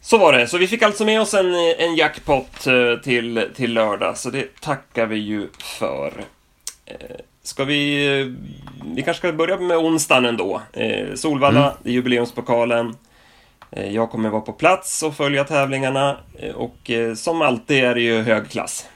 Så 0.01 0.17
var 0.17 0.33
det. 0.33 0.47
Så 0.47 0.57
vi 0.57 0.67
fick 0.67 0.81
alltså 0.81 1.05
med 1.05 1.21
oss 1.21 1.33
en, 1.33 1.55
en 1.77 1.95
jackpot 1.95 2.67
eh, 2.67 2.95
till, 3.03 3.49
till 3.55 3.73
lördag, 3.73 4.17
så 4.17 4.29
det 4.29 4.61
tackar 4.61 5.05
vi 5.05 5.17
ju 5.17 5.47
för. 5.59 6.13
Eh, 6.85 6.95
ska 7.47 7.63
vi... 7.63 8.35
Vi 8.95 9.01
kanske 9.01 9.27
ska 9.27 9.31
börja 9.31 9.57
med 9.57 9.77
onsdagen 9.77 10.25
ändå. 10.25 10.61
Eh, 10.73 11.13
Solvalla, 11.15 11.63
mm. 11.65 11.93
jubileumspokalen. 11.93 12.95
Jag 13.91 14.11
kommer 14.11 14.29
vara 14.29 14.41
på 14.41 14.53
plats 14.53 15.03
och 15.03 15.15
följa 15.15 15.43
tävlingarna 15.43 16.17
och 16.55 16.91
som 17.15 17.41
alltid 17.41 17.83
är 17.83 17.95
det 17.95 18.01
ju 18.01 18.21
hög 18.21 18.49
klass. 18.49 18.87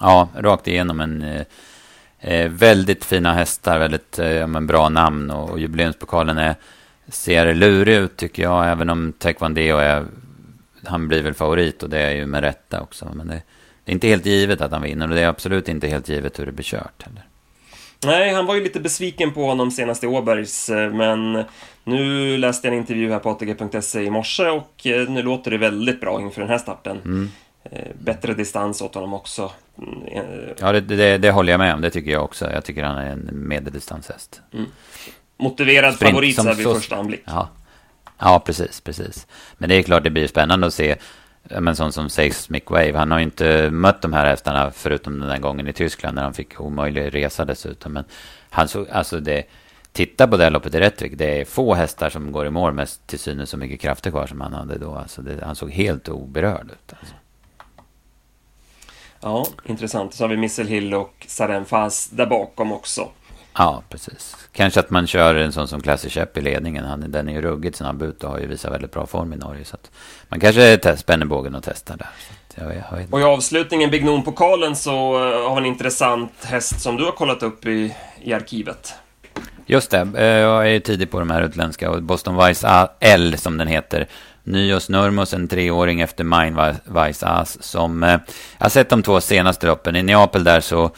Ja, 0.00 0.28
rakt 0.34 0.68
igenom 0.68 1.00
en 1.00 1.44
Eh, 2.20 2.48
väldigt 2.48 3.04
fina 3.04 3.32
hästar, 3.32 3.78
väldigt 3.78 4.18
eh, 4.18 4.46
men 4.46 4.66
bra 4.66 4.88
namn 4.88 5.30
och, 5.30 5.50
och 5.50 5.60
jubileumspokalen 5.60 6.38
är, 6.38 6.54
ser 7.08 7.54
lurig 7.54 7.94
ut 7.94 8.16
tycker 8.16 8.42
jag, 8.42 8.70
även 8.70 8.90
om 8.90 9.12
Taekwondo 9.18 9.60
är, 9.60 10.04
han 10.84 11.08
blir 11.08 11.22
väl 11.22 11.34
favorit 11.34 11.82
och 11.82 11.90
det 11.90 11.98
är 11.98 12.10
ju 12.10 12.26
med 12.26 12.40
rätta 12.40 12.80
också. 12.80 13.10
Men 13.14 13.28
det, 13.28 13.42
det, 13.84 13.90
är 13.90 13.94
inte 13.94 14.08
helt 14.08 14.26
givet 14.26 14.60
att 14.60 14.72
han 14.72 14.82
vinner 14.82 15.08
och 15.08 15.14
det 15.14 15.20
är 15.20 15.28
absolut 15.28 15.68
inte 15.68 15.88
helt 15.88 16.08
givet 16.08 16.38
hur 16.38 16.46
det 16.46 16.52
blir 16.52 16.64
kört 16.64 17.02
heller. 17.02 17.25
Nej, 18.04 18.34
han 18.34 18.46
var 18.46 18.54
ju 18.54 18.62
lite 18.64 18.80
besviken 18.80 19.32
på 19.32 19.46
honom 19.46 19.70
senast 19.70 20.04
i 20.04 20.06
Åbergs, 20.06 20.70
eh, 20.70 20.92
men 20.92 21.44
nu 21.84 22.36
läste 22.36 22.66
jag 22.66 22.74
en 22.74 22.80
intervju 22.80 23.10
här 23.10 23.18
på 23.18 23.30
ATG.se 23.30 24.02
i 24.02 24.10
morse 24.10 24.48
och 24.48 24.86
eh, 24.86 25.08
nu 25.08 25.22
låter 25.22 25.50
det 25.50 25.58
väldigt 25.58 26.00
bra 26.00 26.20
inför 26.20 26.40
den 26.40 26.50
här 26.50 26.58
starten. 26.58 27.00
Mm. 27.04 27.30
Bättre 27.98 28.34
distans 28.34 28.82
åt 28.82 28.94
honom 28.94 29.14
också. 29.14 29.50
Mm, 29.78 30.54
ja, 30.58 30.72
det, 30.72 30.80
det, 30.80 31.18
det, 31.18 31.30
håller 31.30 31.52
jag 31.52 31.58
med 31.58 31.74
om. 31.74 31.80
Det 31.80 31.90
tycker 31.90 32.10
jag 32.10 32.24
också. 32.24 32.52
Jag 32.52 32.64
tycker 32.64 32.84
han 32.84 32.98
är 32.98 33.10
en 33.10 33.30
medeldistanshäst. 33.32 34.40
Mm. 34.52 34.66
Motiverad 35.38 35.94
Sprint, 35.94 36.10
favorit 36.10 36.36
så 36.36 36.42
här 36.42 36.54
vid 36.54 36.64
så... 36.64 36.74
första 36.74 36.96
anblick. 36.96 37.22
Ja. 37.24 37.48
ja, 38.18 38.42
precis, 38.46 38.80
precis. 38.80 39.26
Men 39.58 39.68
det 39.68 39.74
är 39.74 39.82
klart 39.82 40.04
det 40.04 40.10
blir 40.10 40.26
spännande 40.26 40.66
att 40.66 40.74
se 40.74 40.96
men 41.50 41.76
sån 41.76 41.92
som 41.92 42.10
Seismic 42.10 42.62
Wave, 42.66 42.98
han 42.98 43.10
har 43.10 43.18
ju 43.18 43.24
inte 43.24 43.70
mött 43.70 44.02
de 44.02 44.12
här 44.12 44.26
hästarna 44.26 44.70
förutom 44.70 45.20
den 45.20 45.28
där 45.28 45.38
gången 45.38 45.68
i 45.68 45.72
Tyskland 45.72 46.14
när 46.14 46.22
han 46.22 46.34
fick 46.34 46.60
omöjlig 46.60 47.14
resa 47.14 47.44
dessutom. 47.44 47.92
Men 47.92 48.04
han 48.50 48.68
såg, 48.68 48.88
alltså 48.90 49.20
det, 49.20 49.44
titta 49.92 50.28
på 50.28 50.36
det 50.36 50.44
här 50.44 50.50
loppet 50.50 50.74
i 50.74 50.80
Rättvik, 50.80 51.12
det 51.16 51.40
är 51.40 51.44
få 51.44 51.74
hästar 51.74 52.10
som 52.10 52.32
går 52.32 52.46
i 52.46 52.50
mål 52.50 52.72
med 52.72 52.88
till 53.06 53.18
synes 53.18 53.50
så 53.50 53.56
mycket 53.56 53.80
krafter 53.80 54.10
kvar 54.10 54.26
som 54.26 54.40
han 54.40 54.52
hade 54.52 54.78
då. 54.78 54.94
Alltså 54.94 55.22
det, 55.22 55.44
han 55.44 55.56
såg 55.56 55.70
helt 55.70 56.08
oberörd 56.08 56.70
ut. 56.70 56.92
Alltså. 56.98 57.14
Ja, 59.20 59.46
intressant. 59.64 60.14
Så 60.14 60.24
har 60.24 60.28
vi 60.28 60.36
Missel 60.36 60.66
Hill 60.66 60.94
och 60.94 61.26
Saren 61.28 61.64
Faz 61.64 62.08
där 62.12 62.26
bakom 62.26 62.72
också. 62.72 63.08
Ja, 63.58 63.82
precis. 63.88 64.36
Kanske 64.52 64.80
att 64.80 64.90
man 64.90 65.06
kör 65.06 65.34
en 65.34 65.52
sån 65.52 65.68
som 65.68 65.80
Classic 65.80 66.12
Chep 66.12 66.36
i 66.36 66.40
ledningen. 66.40 66.84
Han, 66.84 67.10
den 67.10 67.28
är 67.28 67.32
ju 67.32 67.42
ruggigt 67.42 67.76
snabb 67.76 68.02
ut 68.02 68.24
och 68.24 68.30
har 68.30 68.38
ju 68.38 68.46
visat 68.46 68.72
väldigt 68.72 68.92
bra 68.92 69.06
form 69.06 69.32
i 69.32 69.36
Norge. 69.36 69.64
Så 69.64 69.76
man 70.28 70.40
kanske 70.40 70.96
spänner 70.96 71.26
bågen 71.26 71.54
och 71.54 71.62
testar 71.64 71.96
där. 71.96 72.08
Jag, 72.54 72.76
jag 72.76 73.06
och 73.10 73.20
i 73.20 73.22
avslutningen, 73.22 73.90
Big 73.90 74.24
pokalen 74.24 74.76
så 74.76 74.92
eh, 74.92 75.48
har 75.48 75.54
vi 75.54 75.60
en 75.60 75.66
intressant 75.66 76.32
häst 76.44 76.80
som 76.80 76.96
du 76.96 77.04
har 77.04 77.12
kollat 77.12 77.42
upp 77.42 77.66
i, 77.66 77.94
i 78.22 78.32
arkivet. 78.32 78.94
Just 79.66 79.90
det, 79.90 80.08
eh, 80.16 80.24
jag 80.24 80.70
är 80.70 80.80
tidig 80.80 81.10
på 81.10 81.18
de 81.18 81.30
här 81.30 81.42
utländska. 81.42 82.00
Boston 82.00 82.46
Vice 82.46 82.88
L 83.00 83.38
som 83.38 83.58
den 83.58 83.68
heter. 83.68 84.08
Nyos 84.44 84.88
Nurmos, 84.88 85.34
en 85.34 85.48
treåring 85.48 86.00
efter 86.00 86.24
Mine 86.24 86.74
Vice 86.84 87.26
As. 87.26 87.62
Som, 87.62 88.02
eh, 88.02 88.10
jag 88.58 88.64
har 88.64 88.68
sett 88.68 88.88
de 88.88 89.02
två 89.02 89.20
senaste 89.20 89.66
loppen. 89.66 89.96
I 89.96 90.02
Neapel 90.02 90.44
där 90.44 90.60
så 90.60 90.90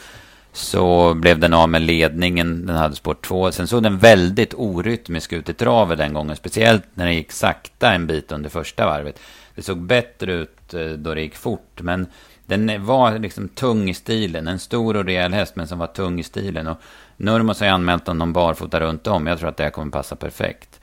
så 0.53 1.13
blev 1.13 1.39
den 1.39 1.53
av 1.53 1.69
med 1.69 1.81
ledningen. 1.81 2.65
Den 2.65 2.75
hade 2.75 2.95
spår 2.95 3.13
2. 3.13 3.51
Sen 3.51 3.67
såg 3.67 3.83
den 3.83 3.97
väldigt 3.97 4.53
orytmisk 4.53 5.33
ut 5.33 5.49
i 5.49 5.53
travet 5.53 5.97
den 5.97 6.13
gången. 6.13 6.35
Speciellt 6.35 6.83
när 6.93 7.05
den 7.05 7.15
gick 7.15 7.31
sakta 7.31 7.93
en 7.93 8.07
bit 8.07 8.31
under 8.31 8.49
första 8.49 8.85
varvet. 8.85 9.19
Det 9.55 9.61
såg 9.61 9.81
bättre 9.81 10.33
ut 10.33 10.73
eh, 10.73 10.87
då 10.87 11.13
det 11.13 11.21
gick 11.21 11.35
fort. 11.35 11.81
Men 11.81 12.07
den 12.45 12.85
var 12.85 13.19
liksom 13.19 13.47
tung 13.47 13.89
i 13.89 13.93
stilen. 13.93 14.47
En 14.47 14.59
stor 14.59 14.97
och 14.97 15.05
rejäl 15.05 15.33
häst 15.33 15.55
men 15.55 15.67
som 15.67 15.79
var 15.79 15.87
tung 15.87 16.19
i 16.19 16.23
stilen. 16.23 16.67
Och 16.67 16.77
Nurmos 17.17 17.59
har 17.59 17.67
ju 17.67 17.73
anmält 17.73 18.07
honom 18.07 18.33
barfota 18.33 18.79
runt 18.79 19.07
om. 19.07 19.27
Jag 19.27 19.39
tror 19.39 19.49
att 19.49 19.57
det 19.57 19.63
här 19.63 19.69
kommer 19.69 19.91
passa 19.91 20.15
perfekt. 20.15 20.79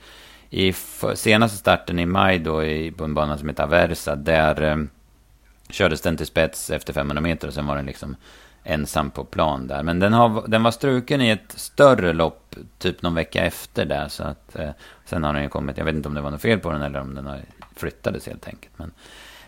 I 0.49 0.73
senaste 1.15 1.57
starten 1.57 1.99
i 1.99 2.05
maj 2.05 2.39
då 2.39 2.63
i, 2.63 2.91
på 2.91 3.03
en 3.03 3.13
bana 3.13 3.37
som 3.37 3.49
heter 3.49 3.63
Aversa. 3.63 4.15
Där 4.15 4.61
eh, 4.61 4.77
kördes 5.69 6.01
den 6.01 6.17
till 6.17 6.25
spets 6.25 6.69
efter 6.69 6.93
500 6.93 7.21
meter 7.21 7.47
och 7.47 7.53
sen 7.53 7.67
var 7.67 7.75
den 7.75 7.85
liksom 7.85 8.15
ensam 8.67 9.11
på 9.11 9.23
plan 9.23 9.67
där. 9.67 9.83
Men 9.83 9.99
den, 9.99 10.13
har, 10.13 10.47
den 10.47 10.63
var 10.63 10.71
struken 10.71 11.21
i 11.21 11.29
ett 11.29 11.53
större 11.55 12.13
lopp, 12.13 12.55
typ 12.77 13.01
någon 13.01 13.15
vecka 13.15 13.45
efter 13.45 13.85
där. 13.85 14.07
Så 14.07 14.23
att, 14.23 14.55
eh, 14.55 14.69
sen 15.05 15.23
har 15.23 15.33
den 15.33 15.43
ju 15.43 15.49
kommit, 15.49 15.77
jag 15.77 15.85
vet 15.85 15.95
inte 15.95 16.07
om 16.07 16.15
det 16.15 16.21
var 16.21 16.31
något 16.31 16.41
fel 16.41 16.59
på 16.59 16.71
den 16.71 16.81
eller 16.81 17.01
om 17.01 17.15
den 17.15 17.25
har 17.25 17.39
flyttades 17.75 18.27
helt 18.27 18.47
enkelt. 18.47 18.73
Men 18.77 18.91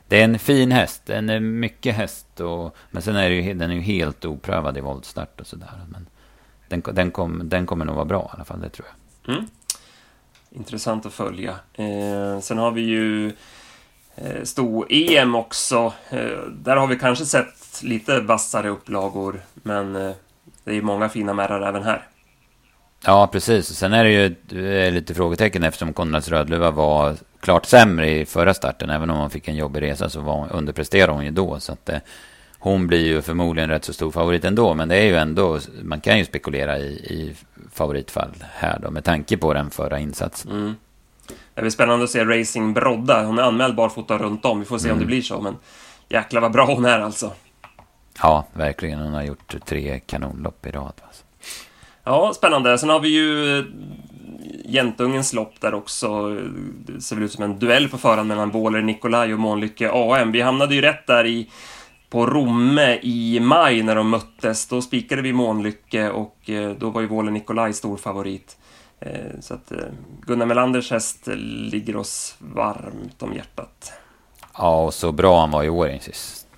det 0.08 0.20
är 0.20 0.24
en 0.24 0.40
fin 0.40 0.72
häst, 0.72 1.02
den 1.06 1.30
är 1.30 1.40
mycket 1.40 1.96
häst. 1.96 2.40
Och, 2.40 2.76
men 2.92 3.02
sen 3.02 3.16
är 3.16 3.30
det 3.30 3.36
ju, 3.36 3.54
den 3.54 3.72
är 3.72 3.76
ju 3.76 3.82
helt 3.82 4.26
oprövad 4.26 4.78
i 4.78 4.82
voltstart 4.82 5.42
och 5.42 5.48
sådär. 5.48 5.70
Men 5.92 6.08
den, 6.68 6.82
den, 6.96 7.12
kom, 7.12 7.50
den 7.50 7.66
kommer 7.66 7.86
nog 7.86 7.96
vara 7.96 8.06
bra 8.06 8.30
i 8.34 8.36
alla 8.36 8.46
fall, 8.46 8.62
det 8.62 8.70
tror 8.70 8.88
jag. 8.88 9.36
Mm. 9.36 9.48
Intressant 10.52 11.06
att 11.06 11.14
följa. 11.14 11.56
Eh, 11.74 12.40
sen 12.40 12.58
har 12.58 12.72
vi 12.72 12.82
ju 12.82 13.28
eh, 14.16 14.44
sto-EM 14.44 15.36
också. 15.36 15.94
Eh, 16.10 16.40
där 16.52 16.76
har 16.76 16.88
vi 16.88 17.00
kanske 17.00 17.26
sett 17.26 17.59
lite 17.84 18.20
vassare 18.20 18.70
upplagor, 18.70 19.42
men 19.54 19.96
eh, 19.96 20.12
det 20.64 20.78
är 20.78 20.82
många 20.82 21.10
fina 21.10 21.34
märrar 21.34 21.62
även 21.62 21.84
här. 21.84 22.08
Ja, 23.06 23.30
precis. 23.32 23.68
Sen 23.68 23.94
är 23.94 24.04
det 24.04 24.12
ju 24.12 24.92
lite 24.92 25.14
frågetecken 25.14 25.64
eftersom 25.64 25.94
Konrads 25.94 26.30
Rödluva 26.30 26.72
var 26.72 27.16
klart 27.40 27.66
sämre 27.66 28.10
i 28.10 28.26
förra 28.26 28.54
starten. 28.54 28.90
Även 28.90 29.10
om 29.10 29.18
hon 29.18 29.30
fick 29.30 29.48
en 29.48 29.56
jobbig 29.56 29.82
resa 29.82 30.10
så 30.10 30.22
var, 30.22 30.48
underpresterade 30.52 31.14
hon 31.14 31.26
ju 31.26 31.32
då. 31.32 31.60
Så 31.60 31.74
att, 31.74 31.90
eh, 31.90 31.98
hon 32.60 32.88
blir 32.88 33.06
ju 33.06 33.22
förmodligen 33.22 33.70
rätt 33.70 33.86
så 33.86 33.94
stor 33.94 34.12
favorit 34.12 34.46
ändå. 34.46 34.74
Men 34.74 34.90
det 34.90 34.96
är 34.96 35.06
ju 35.06 35.16
ändå, 35.16 35.60
man 35.82 36.02
kan 36.02 36.18
ju 36.18 36.26
spekulera 36.26 36.78
i, 36.78 36.92
i 36.92 37.36
favoritfall 37.74 38.32
här 38.54 38.80
då 38.80 38.92
med 38.92 39.04
tanke 39.04 39.38
på 39.38 39.54
den 39.54 39.70
förra 39.70 40.00
insatsen. 40.00 40.52
Mm. 40.52 40.76
Det 41.54 41.62
blir 41.62 41.72
spännande 41.72 42.04
att 42.04 42.12
se 42.12 42.26
Racing 42.26 42.74
Brodda. 42.74 43.26
Hon 43.26 43.40
är 43.40 43.44
anmäld 43.44 43.76
barfota 43.76 44.18
runt 44.18 44.46
om. 44.46 44.60
Vi 44.60 44.66
får 44.66 44.78
se 44.78 44.88
mm. 44.88 44.96
om 44.96 45.00
det 45.00 45.06
blir 45.06 45.22
så. 45.22 45.42
Men 45.42 45.56
jäklar 46.10 46.42
vad 46.42 46.52
bra 46.52 46.66
hon 46.66 46.86
är 46.86 47.00
alltså. 47.00 47.32
Ja, 48.22 48.46
verkligen. 48.54 49.00
Hon 49.00 49.14
har 49.14 49.24
gjort 49.24 49.56
tre 49.66 50.00
kanonlopp 50.00 50.66
i 50.66 50.72
rad. 50.72 50.94
Alltså. 51.08 51.24
Ja, 52.04 52.34
spännande. 52.36 52.78
Sen 52.78 52.90
har 52.90 53.00
vi 53.00 53.10
ju 53.10 53.60
eh, 53.60 53.66
Jäntungens 54.66 55.34
lopp 55.34 55.62
där 55.62 55.74
också. 55.74 56.30
Det 56.86 57.02
ser 57.02 57.16
väl 57.16 57.26
ut 57.26 57.32
som 57.32 57.44
en 57.44 57.60
duell 57.60 57.90
på 57.90 57.98
förhand 57.98 58.28
mellan 58.28 58.52
Båler 58.52 58.82
Nikolaj 58.82 59.34
och 59.34 59.40
Månlycke 59.40 59.92
AM. 59.94 60.32
Vi 60.32 60.42
hamnade 60.42 60.76
ju 60.76 60.82
rätt 60.82 61.08
där 61.08 61.26
i, 61.26 61.50
på 62.10 62.26
Romme 62.26 63.00
i 63.02 63.40
maj 63.40 63.84
när 63.84 63.96
de 63.96 64.10
möttes. 64.10 64.68
Då 64.68 64.82
spikade 64.82 65.22
vi 65.22 65.34
Månlycke 65.34 66.10
och 66.10 66.50
eh, 66.50 66.72
då 66.72 66.90
var 66.90 67.02
ju 67.02 67.08
Våler 67.08 67.32
Nikolaj 67.32 67.74
stor 67.74 67.98
favorit. 67.98 68.58
Eh, 69.00 69.40
så 69.42 69.54
att 69.54 69.72
Gunnar 70.22 70.46
Melanders 70.46 70.92
häst 70.92 71.28
ligger 71.72 71.96
oss 71.96 72.36
varmt 72.40 73.24
om 73.24 73.34
hjärtat. 73.34 73.94
Ja, 74.58 74.84
och 74.84 74.94
så 74.94 75.12
bra 75.12 75.40
han 75.40 75.52
var 75.52 75.64
i 75.64 75.70
år 75.70 75.90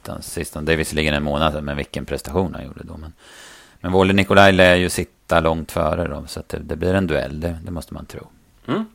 sist 0.01 0.05
den 0.05 0.21
sista. 0.21 0.61
Det 0.61 0.73
är 0.73 0.77
visserligen 0.77 1.13
en 1.13 1.23
månad 1.23 1.53
sedan, 1.53 1.65
men 1.65 1.77
vilken 1.77 2.05
prestation 2.05 2.53
han 2.53 2.65
gjorde 2.65 2.83
då. 2.83 2.97
Men, 2.97 3.13
men 3.81 3.91
Wåhle 3.91 4.13
Nikolaj 4.13 4.51
lär 4.51 4.75
ju 4.75 4.89
sitta 4.89 5.39
långt 5.39 5.71
före 5.71 6.07
då, 6.07 6.27
så 6.27 6.39
att 6.39 6.49
det, 6.49 6.59
det 6.59 6.75
blir 6.75 6.93
en 6.93 7.07
duell, 7.07 7.39
det, 7.39 7.57
det 7.63 7.71
måste 7.71 7.93
man 7.93 8.05
tro. 8.05 8.27
Mm. 8.67 8.85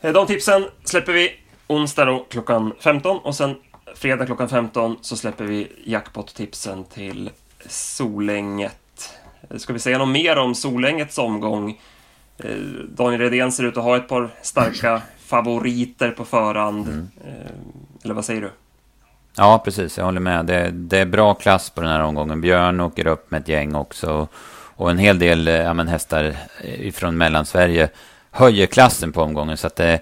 Eh, 0.00 0.12
de 0.12 0.26
tipsen 0.26 0.64
släpper 0.84 1.12
vi 1.12 1.30
onsdag 1.66 2.04
då 2.04 2.26
klockan 2.30 2.72
15 2.80 3.18
och 3.18 3.34
sen 3.34 3.54
fredag 3.94 4.26
klockan 4.26 4.48
15 4.48 4.96
så 5.00 5.16
släpper 5.16 5.44
vi 5.44 5.72
jackpot-tipsen 5.84 6.84
till 6.84 7.30
Solänget. 7.68 9.18
Eh, 9.50 9.56
ska 9.56 9.72
vi 9.72 9.78
säga 9.78 9.98
något 9.98 10.08
mer 10.08 10.38
om 10.38 10.54
Solängets 10.54 11.18
omgång? 11.18 11.80
Eh, 12.38 12.56
Daniel 12.88 13.20
Redén 13.20 13.52
ser 13.52 13.64
ut 13.64 13.76
att 13.76 13.84
ha 13.84 13.96
ett 13.96 14.08
par 14.08 14.30
starka 14.42 15.02
favoriter 15.26 16.10
på 16.10 16.24
förhand. 16.24 16.88
Mm. 16.88 17.08
Eller 18.02 18.14
vad 18.14 18.24
säger 18.24 18.40
du? 18.40 18.50
Ja, 19.36 19.62
precis. 19.64 19.98
Jag 19.98 20.04
håller 20.04 20.20
med. 20.20 20.46
Det, 20.46 20.70
det, 20.70 20.98
är 20.98 21.06
bra 21.06 21.34
klass 21.34 21.70
på 21.70 21.80
den 21.80 21.90
här 21.90 22.00
omgången. 22.00 22.40
Björn 22.40 22.80
åker 22.80 23.06
upp 23.06 23.30
med 23.30 23.40
ett 23.40 23.48
gäng 23.48 23.74
också. 23.74 24.28
Och 24.76 24.90
en 24.90 24.98
hel 24.98 25.18
del 25.18 25.48
eh, 25.48 25.54
ja, 25.54 25.74
men 25.74 25.88
hästar 25.88 26.36
eh, 26.64 26.92
från 26.92 27.16
Mellansverige 27.16 27.88
höjer 28.30 28.66
klassen 28.66 29.12
på 29.12 29.22
omgången. 29.22 29.56
Så 29.56 29.66
att 29.66 29.76
det, 29.76 30.00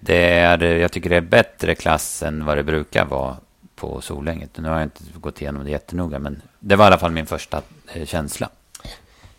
det, 0.00 0.38
är, 0.38 0.62
jag 0.62 0.92
tycker 0.92 1.10
det 1.10 1.16
är 1.16 1.20
bättre 1.20 1.74
klass 1.74 2.22
än 2.22 2.44
vad 2.44 2.56
det 2.56 2.62
brukar 2.62 3.04
vara 3.04 3.36
på 3.76 4.00
Solänget. 4.00 4.58
Nu 4.58 4.68
har 4.68 4.74
jag 4.74 4.86
inte 4.86 5.02
gått 5.14 5.40
igenom 5.40 5.64
det 5.64 5.70
jättenoga, 5.70 6.18
men 6.18 6.42
det 6.60 6.76
var 6.76 6.84
i 6.84 6.86
alla 6.86 6.98
fall 6.98 7.12
min 7.12 7.26
första 7.26 7.62
eh, 7.92 8.06
känsla. 8.06 8.48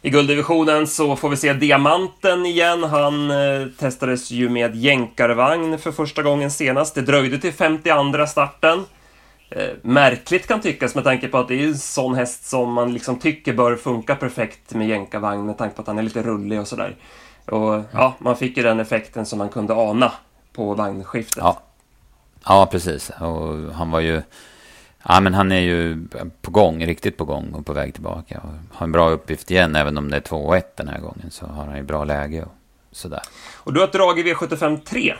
I 0.01 0.09
gulddivisionen 0.09 0.87
så 0.87 1.15
får 1.15 1.29
vi 1.29 1.37
se 1.37 1.53
Diamanten 1.53 2.45
igen. 2.45 2.83
Han 2.83 3.31
eh, 3.31 3.67
testades 3.79 4.31
ju 4.31 4.49
med 4.49 4.75
jänkarvagn 4.75 5.77
för 5.77 5.91
första 5.91 6.23
gången 6.23 6.51
senast. 6.51 6.95
Det 6.95 7.01
dröjde 7.01 7.37
till 7.39 7.53
52 7.53 8.25
starten 8.27 8.85
eh, 9.49 9.69
märkligt 9.81 10.47
kan 10.47 10.61
tyckas 10.61 10.95
med 10.95 11.03
tanke 11.03 11.27
på 11.27 11.37
att 11.37 11.47
det 11.47 11.63
är 11.63 11.67
en 11.67 11.77
sån 11.77 12.15
häst 12.15 12.45
som 12.49 12.73
man 12.73 12.93
liksom 12.93 13.19
tycker 13.19 13.53
bör 13.53 13.75
funka 13.75 14.15
perfekt 14.15 14.73
med 14.73 14.87
jänkarvagn 14.87 15.45
med 15.45 15.57
tanke 15.57 15.75
på 15.75 15.81
att 15.81 15.87
han 15.87 15.97
är 15.97 16.03
lite 16.03 16.23
rullig 16.23 16.59
och 16.59 16.67
sådär. 16.67 16.95
Och 17.45 17.83
ja, 17.91 18.15
man 18.19 18.37
fick 18.37 18.57
ju 18.57 18.63
den 18.63 18.79
effekten 18.79 19.25
som 19.25 19.39
man 19.39 19.49
kunde 19.49 19.73
ana 19.73 20.11
på 20.53 20.73
vagnskiftet. 20.73 21.43
Ja, 21.43 21.61
ja 22.45 22.67
precis. 22.71 23.09
Och 23.09 23.73
han 23.73 23.91
var 23.91 23.99
ju... 23.99 24.21
Ja, 25.07 25.19
men 25.19 25.33
han 25.33 25.51
är 25.51 25.59
ju 25.59 26.07
på 26.41 26.51
gång, 26.51 26.85
riktigt 26.85 27.17
på 27.17 27.25
gång 27.25 27.53
och 27.53 27.65
på 27.65 27.73
väg 27.73 27.93
tillbaka. 27.93 28.39
Och 28.39 28.77
har 28.77 28.83
en 28.83 28.91
bra 28.91 29.09
uppgift 29.09 29.51
igen, 29.51 29.75
även 29.75 29.97
om 29.97 30.11
det 30.11 30.17
är 30.17 30.21
2-1 30.21 30.63
den 30.75 30.87
här 30.87 30.99
gången 30.99 31.31
så 31.31 31.45
har 31.45 31.65
han 31.65 31.75
ju 31.75 31.83
bra 31.83 32.03
läge 32.03 32.43
och 32.43 32.51
sådär. 32.91 33.21
Och 33.55 33.73
du 33.73 33.79
har 33.79 33.87
ett 33.87 33.93
drag 33.93 34.19
i 34.19 34.23
V75 34.23 34.83
3. 34.83 35.13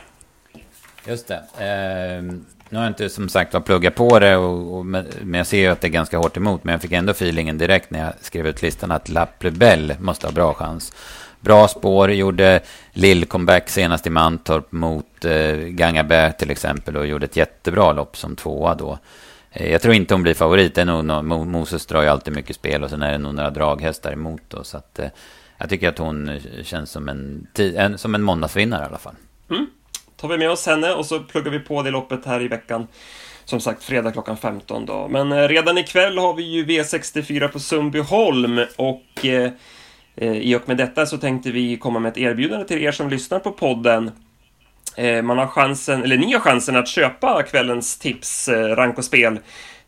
Just 1.06 1.28
det. 1.28 1.36
Eh, 1.36 2.22
nu 2.70 2.78
har 2.78 2.84
jag 2.84 2.90
inte 2.90 3.08
som 3.08 3.28
sagt 3.28 3.54
var 3.54 3.60
pluggat 3.60 3.94
på 3.94 4.18
det, 4.18 4.36
och, 4.36 4.78
och, 4.78 4.86
men 4.86 5.34
jag 5.34 5.46
ser 5.46 5.58
ju 5.58 5.66
att 5.66 5.80
det 5.80 5.86
är 5.86 5.90
ganska 5.90 6.18
hårt 6.18 6.36
emot. 6.36 6.64
Men 6.64 6.72
jag 6.72 6.82
fick 6.82 6.92
ändå 6.92 7.10
feelingen 7.10 7.58
direkt 7.58 7.90
när 7.90 8.04
jag 8.04 8.12
skrev 8.20 8.46
ut 8.46 8.62
listan 8.62 8.90
att 8.90 9.08
La 9.08 9.26
Plebelle 9.26 9.96
måste 10.00 10.26
ha 10.26 10.32
bra 10.32 10.54
chans. 10.54 10.92
Bra 11.40 11.68
spår, 11.68 12.10
gjorde 12.12 12.60
lill 12.92 13.26
comeback 13.26 13.68
senast 13.68 14.06
i 14.06 14.10
Mantorp 14.10 14.72
mot 14.72 15.24
eh, 15.24 15.54
Gangabä 15.54 16.32
till 16.32 16.50
exempel 16.50 16.96
och 16.96 17.06
gjorde 17.06 17.24
ett 17.24 17.36
jättebra 17.36 17.92
lopp 17.92 18.16
som 18.16 18.36
tvåa 18.36 18.74
då. 18.74 18.98
Eh, 19.50 19.72
jag 19.72 19.82
tror 19.82 19.94
inte 19.94 20.14
hon 20.14 20.22
blir 20.22 20.34
favorit. 20.34 20.74
Det 20.74 20.80
är 20.80 21.02
nog, 21.02 21.46
Moses 21.46 21.86
drar 21.86 22.02
ju 22.02 22.08
alltid 22.08 22.34
mycket 22.34 22.56
spel 22.56 22.82
och 22.82 22.90
sen 22.90 23.02
är 23.02 23.12
det 23.12 23.18
nog 23.18 23.34
några 23.34 23.50
draghästar 23.50 24.12
emot. 24.12 24.42
Då, 24.48 24.64
så 24.64 24.76
att, 24.76 24.98
eh, 24.98 25.08
jag 25.58 25.68
tycker 25.68 25.88
att 25.88 25.98
hon 25.98 26.40
känns 26.62 26.90
som 26.90 27.08
en, 27.08 27.46
en, 27.76 27.98
som 27.98 28.14
en 28.14 28.22
måndagsvinnare 28.22 28.82
i 28.82 28.86
alla 28.86 28.98
fall. 28.98 29.14
Mm. 29.50 29.66
Tar 30.20 30.28
vi 30.28 30.38
med 30.38 30.50
oss 30.50 30.66
henne 30.66 30.92
och 30.92 31.06
så 31.06 31.20
pluggar 31.20 31.50
vi 31.50 31.58
på 31.58 31.82
det 31.82 31.90
loppet 31.90 32.26
här 32.26 32.42
i 32.42 32.48
veckan. 32.48 32.86
Som 33.44 33.60
sagt, 33.60 33.84
fredag 33.84 34.12
klockan 34.12 34.36
15 34.36 34.86
då. 34.86 35.08
Men 35.08 35.32
eh, 35.32 35.48
redan 35.48 35.78
ikväll 35.78 36.18
har 36.18 36.34
vi 36.34 36.42
ju 36.42 36.64
V64 36.64 37.48
på 37.48 37.60
Sundbyholm 37.60 38.60
och 38.76 39.24
eh, 39.24 39.50
eh, 40.16 40.32
i 40.32 40.56
och 40.56 40.68
med 40.68 40.76
detta 40.76 41.06
så 41.06 41.18
tänkte 41.18 41.50
vi 41.50 41.76
komma 41.76 41.98
med 41.98 42.10
ett 42.10 42.18
erbjudande 42.18 42.64
till 42.64 42.82
er 42.82 42.92
som 42.92 43.08
lyssnar 43.10 43.38
på 43.38 43.52
podden 43.52 44.10
Eh, 44.96 45.22
man 45.22 45.38
har 45.38 45.46
chansen, 45.46 46.02
eller 46.02 46.16
ni 46.16 46.32
har 46.32 46.40
chansen 46.40 46.76
att 46.76 46.88
köpa 46.88 47.42
kvällens 47.42 47.98
tips, 47.98 48.48
eh, 48.48 48.76
rank 48.76 48.98
och 48.98 49.04
spel 49.04 49.38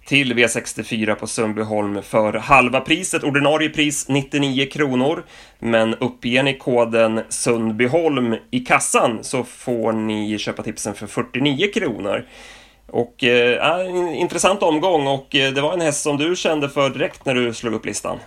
till 0.05 0.33
V64 0.33 1.15
på 1.15 1.27
Sundbyholm 1.27 2.03
för 2.03 2.33
halva 2.33 2.81
priset. 2.81 3.25
Ordinarie 3.25 3.69
pris 3.69 4.09
99 4.09 4.67
kronor. 4.67 5.25
Men 5.59 5.95
uppger 5.95 6.43
ni 6.43 6.59
koden 6.59 7.21
Sundbyholm 7.29 8.37
i 8.51 8.61
kassan 8.61 9.25
så 9.25 9.45
får 9.45 9.93
ni 9.93 10.39
köpa 10.39 10.63
tipsen 10.63 10.95
för 10.95 11.07
49 11.07 11.67
kronor. 11.75 12.27
Och 12.87 13.25
eh, 13.25 13.81
äh, 13.81 13.87
en 13.87 14.15
intressant 14.15 14.63
omgång 14.63 15.07
och 15.07 15.35
eh, 15.35 15.53
det 15.53 15.61
var 15.61 15.73
en 15.73 15.81
häst 15.81 16.03
som 16.03 16.17
du 16.17 16.37
kände 16.37 16.69
för 16.69 16.91
direkt 16.91 17.25
när 17.27 17.35
du 17.35 17.55
slog 17.55 17.75
upp 17.75 17.87
listan. 17.87 18.19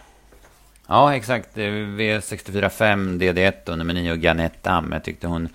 Ja, 0.88 1.16
exakt. 1.16 1.58
V64 1.58 2.70
5 2.70 3.20
DD1 3.22 3.70
och 3.70 3.78
nummer 3.78 3.94
9 3.94 4.16
Ganette 4.16 4.72
Am. 4.72 4.92
Jag 4.92 5.04
tyckte 5.04 5.28
hon 5.28 5.50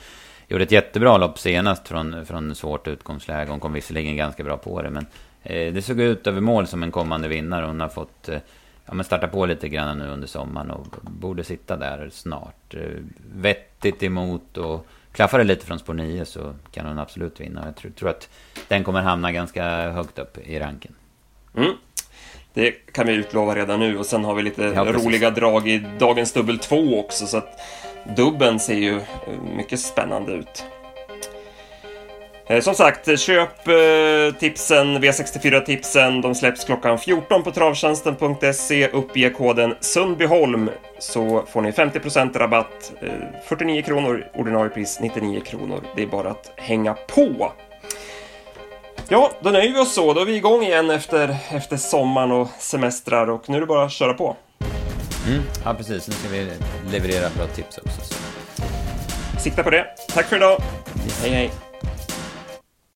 gjorde 0.49 0.65
ett 0.65 0.73
jättebra 0.73 1.17
lopp 1.17 1.39
senast 1.39 1.89
från, 1.89 2.27
från 2.27 2.55
svårt 2.55 2.89
utgångsläge. 2.89 3.51
Hon 3.51 3.61
kom 3.61 3.73
visserligen 3.73 4.17
ganska 4.17 4.45
bra 4.45 4.57
på 4.57 4.83
det, 4.83 4.91
men 4.91 5.07
det 5.43 5.85
såg 5.85 6.01
ut 6.01 6.27
över 6.27 6.41
mål 6.41 6.67
som 6.67 6.83
en 6.83 6.91
kommande 6.91 7.29
vinnare. 7.29 7.67
Hon 7.67 7.81
har 7.81 7.89
fått 7.89 8.29
eh, 8.29 8.39
ja, 8.87 8.95
men 8.95 9.05
starta 9.05 9.29
på 9.29 9.47
lite 9.47 9.69
grann 9.69 9.99
nu 9.99 10.09
under 10.09 10.29
sommaren 10.29 10.71
och 10.71 10.87
borde 11.03 11.45
sitta 11.45 11.77
där 11.77 12.09
snart. 12.13 12.75
Eh, 12.75 12.81
vettigt 13.35 14.03
emot 14.03 14.57
och 14.57 14.87
klaffar 15.13 15.39
det 15.39 15.45
lite 15.45 15.67
från 15.67 15.79
spår 15.79 15.95
9 15.95 16.25
så 16.25 16.55
kan 16.73 16.87
hon 16.87 16.99
absolut 16.99 17.41
vinna. 17.41 17.63
Jag 17.65 17.77
tror, 17.77 17.91
tror 17.91 18.09
att 18.09 18.29
den 18.69 18.85
kommer 18.85 19.03
hamna 19.03 19.33
ganska 19.33 19.91
högt 19.91 20.19
upp 20.19 20.39
i 20.39 20.59
ranken. 20.59 20.95
Mm. 21.57 21.73
Det 22.55 22.71
kan 22.71 23.07
vi 23.07 23.13
utlova 23.13 23.55
redan 23.55 23.81
nu 23.81 23.99
och 23.99 24.07
sen 24.07 24.25
har 24.25 24.35
vi 24.35 24.43
lite 24.43 24.63
ja, 24.63 24.85
roliga 24.85 25.31
drag 25.31 25.69
i 25.69 25.87
dagens 25.99 26.33
dubbel 26.33 26.59
2 26.59 27.01
också 27.01 27.27
så 27.27 27.37
att 27.37 27.61
Dubben 28.17 28.61
ser 28.61 28.75
ju 28.75 28.97
eh, 28.97 29.43
mycket 29.57 29.81
spännande 29.81 30.33
ut. 30.33 30.65
Eh, 32.51 32.61
som 32.61 32.75
sagt, 32.75 33.21
köp 33.21 33.69
eh, 33.69 34.39
tipsen, 34.39 34.99
V64-tipsen. 34.99 36.21
De 36.21 36.35
släpps 36.35 36.65
klockan 36.65 36.99
14 36.99 37.43
på 37.43 37.51
travtjänsten.se. 37.51 38.89
Uppge 38.89 39.31
koden 39.31 39.75
Sundbyholm 39.81 40.71
så 40.99 41.45
får 41.53 41.61
ni 41.61 41.71
50% 41.71 42.39
rabatt. 42.39 42.93
49 43.45 43.83
kronor, 43.83 44.27
ordinarie 44.35 44.71
pris 44.71 44.99
99 45.01 45.41
kronor. 45.41 45.81
Det 45.97 46.03
är 46.03 46.07
bara 46.07 46.31
att 46.31 46.53
hänga 46.57 46.95
på. 46.95 47.53
Ja, 49.09 49.31
då 49.41 49.51
nöjer 49.51 49.73
vi 49.73 49.79
oss 49.79 49.95
så. 49.95 50.15
Då 50.15 50.21
är 50.21 50.25
vi 50.25 50.37
igång 50.37 50.63
igen 50.63 50.91
efter, 50.91 51.37
efter 51.51 51.77
sommaren 51.77 52.33
och 52.33 52.49
semestrar 52.59 53.31
och 53.31 53.49
nu 53.49 53.57
är 53.57 53.61
det 53.61 53.67
bara 53.67 53.85
att 53.85 53.93
köra 53.93 54.15
på. 54.15 54.37
Mm. 55.29 55.43
Ja, 55.65 55.75
precis. 55.75 56.09
Nu 56.09 56.15
ska 56.15 56.29
vi 56.29 56.51
leverera 56.93 57.31
bra 57.37 57.47
tips 57.47 57.79
också. 57.79 58.01
Så. 58.01 58.15
Sikta 59.41 59.63
på 59.63 59.71
det. 59.71 59.87
Tack 60.15 60.27
för 60.27 60.37
idag. 60.37 60.63
Hej, 61.23 61.31
hej. 61.31 61.70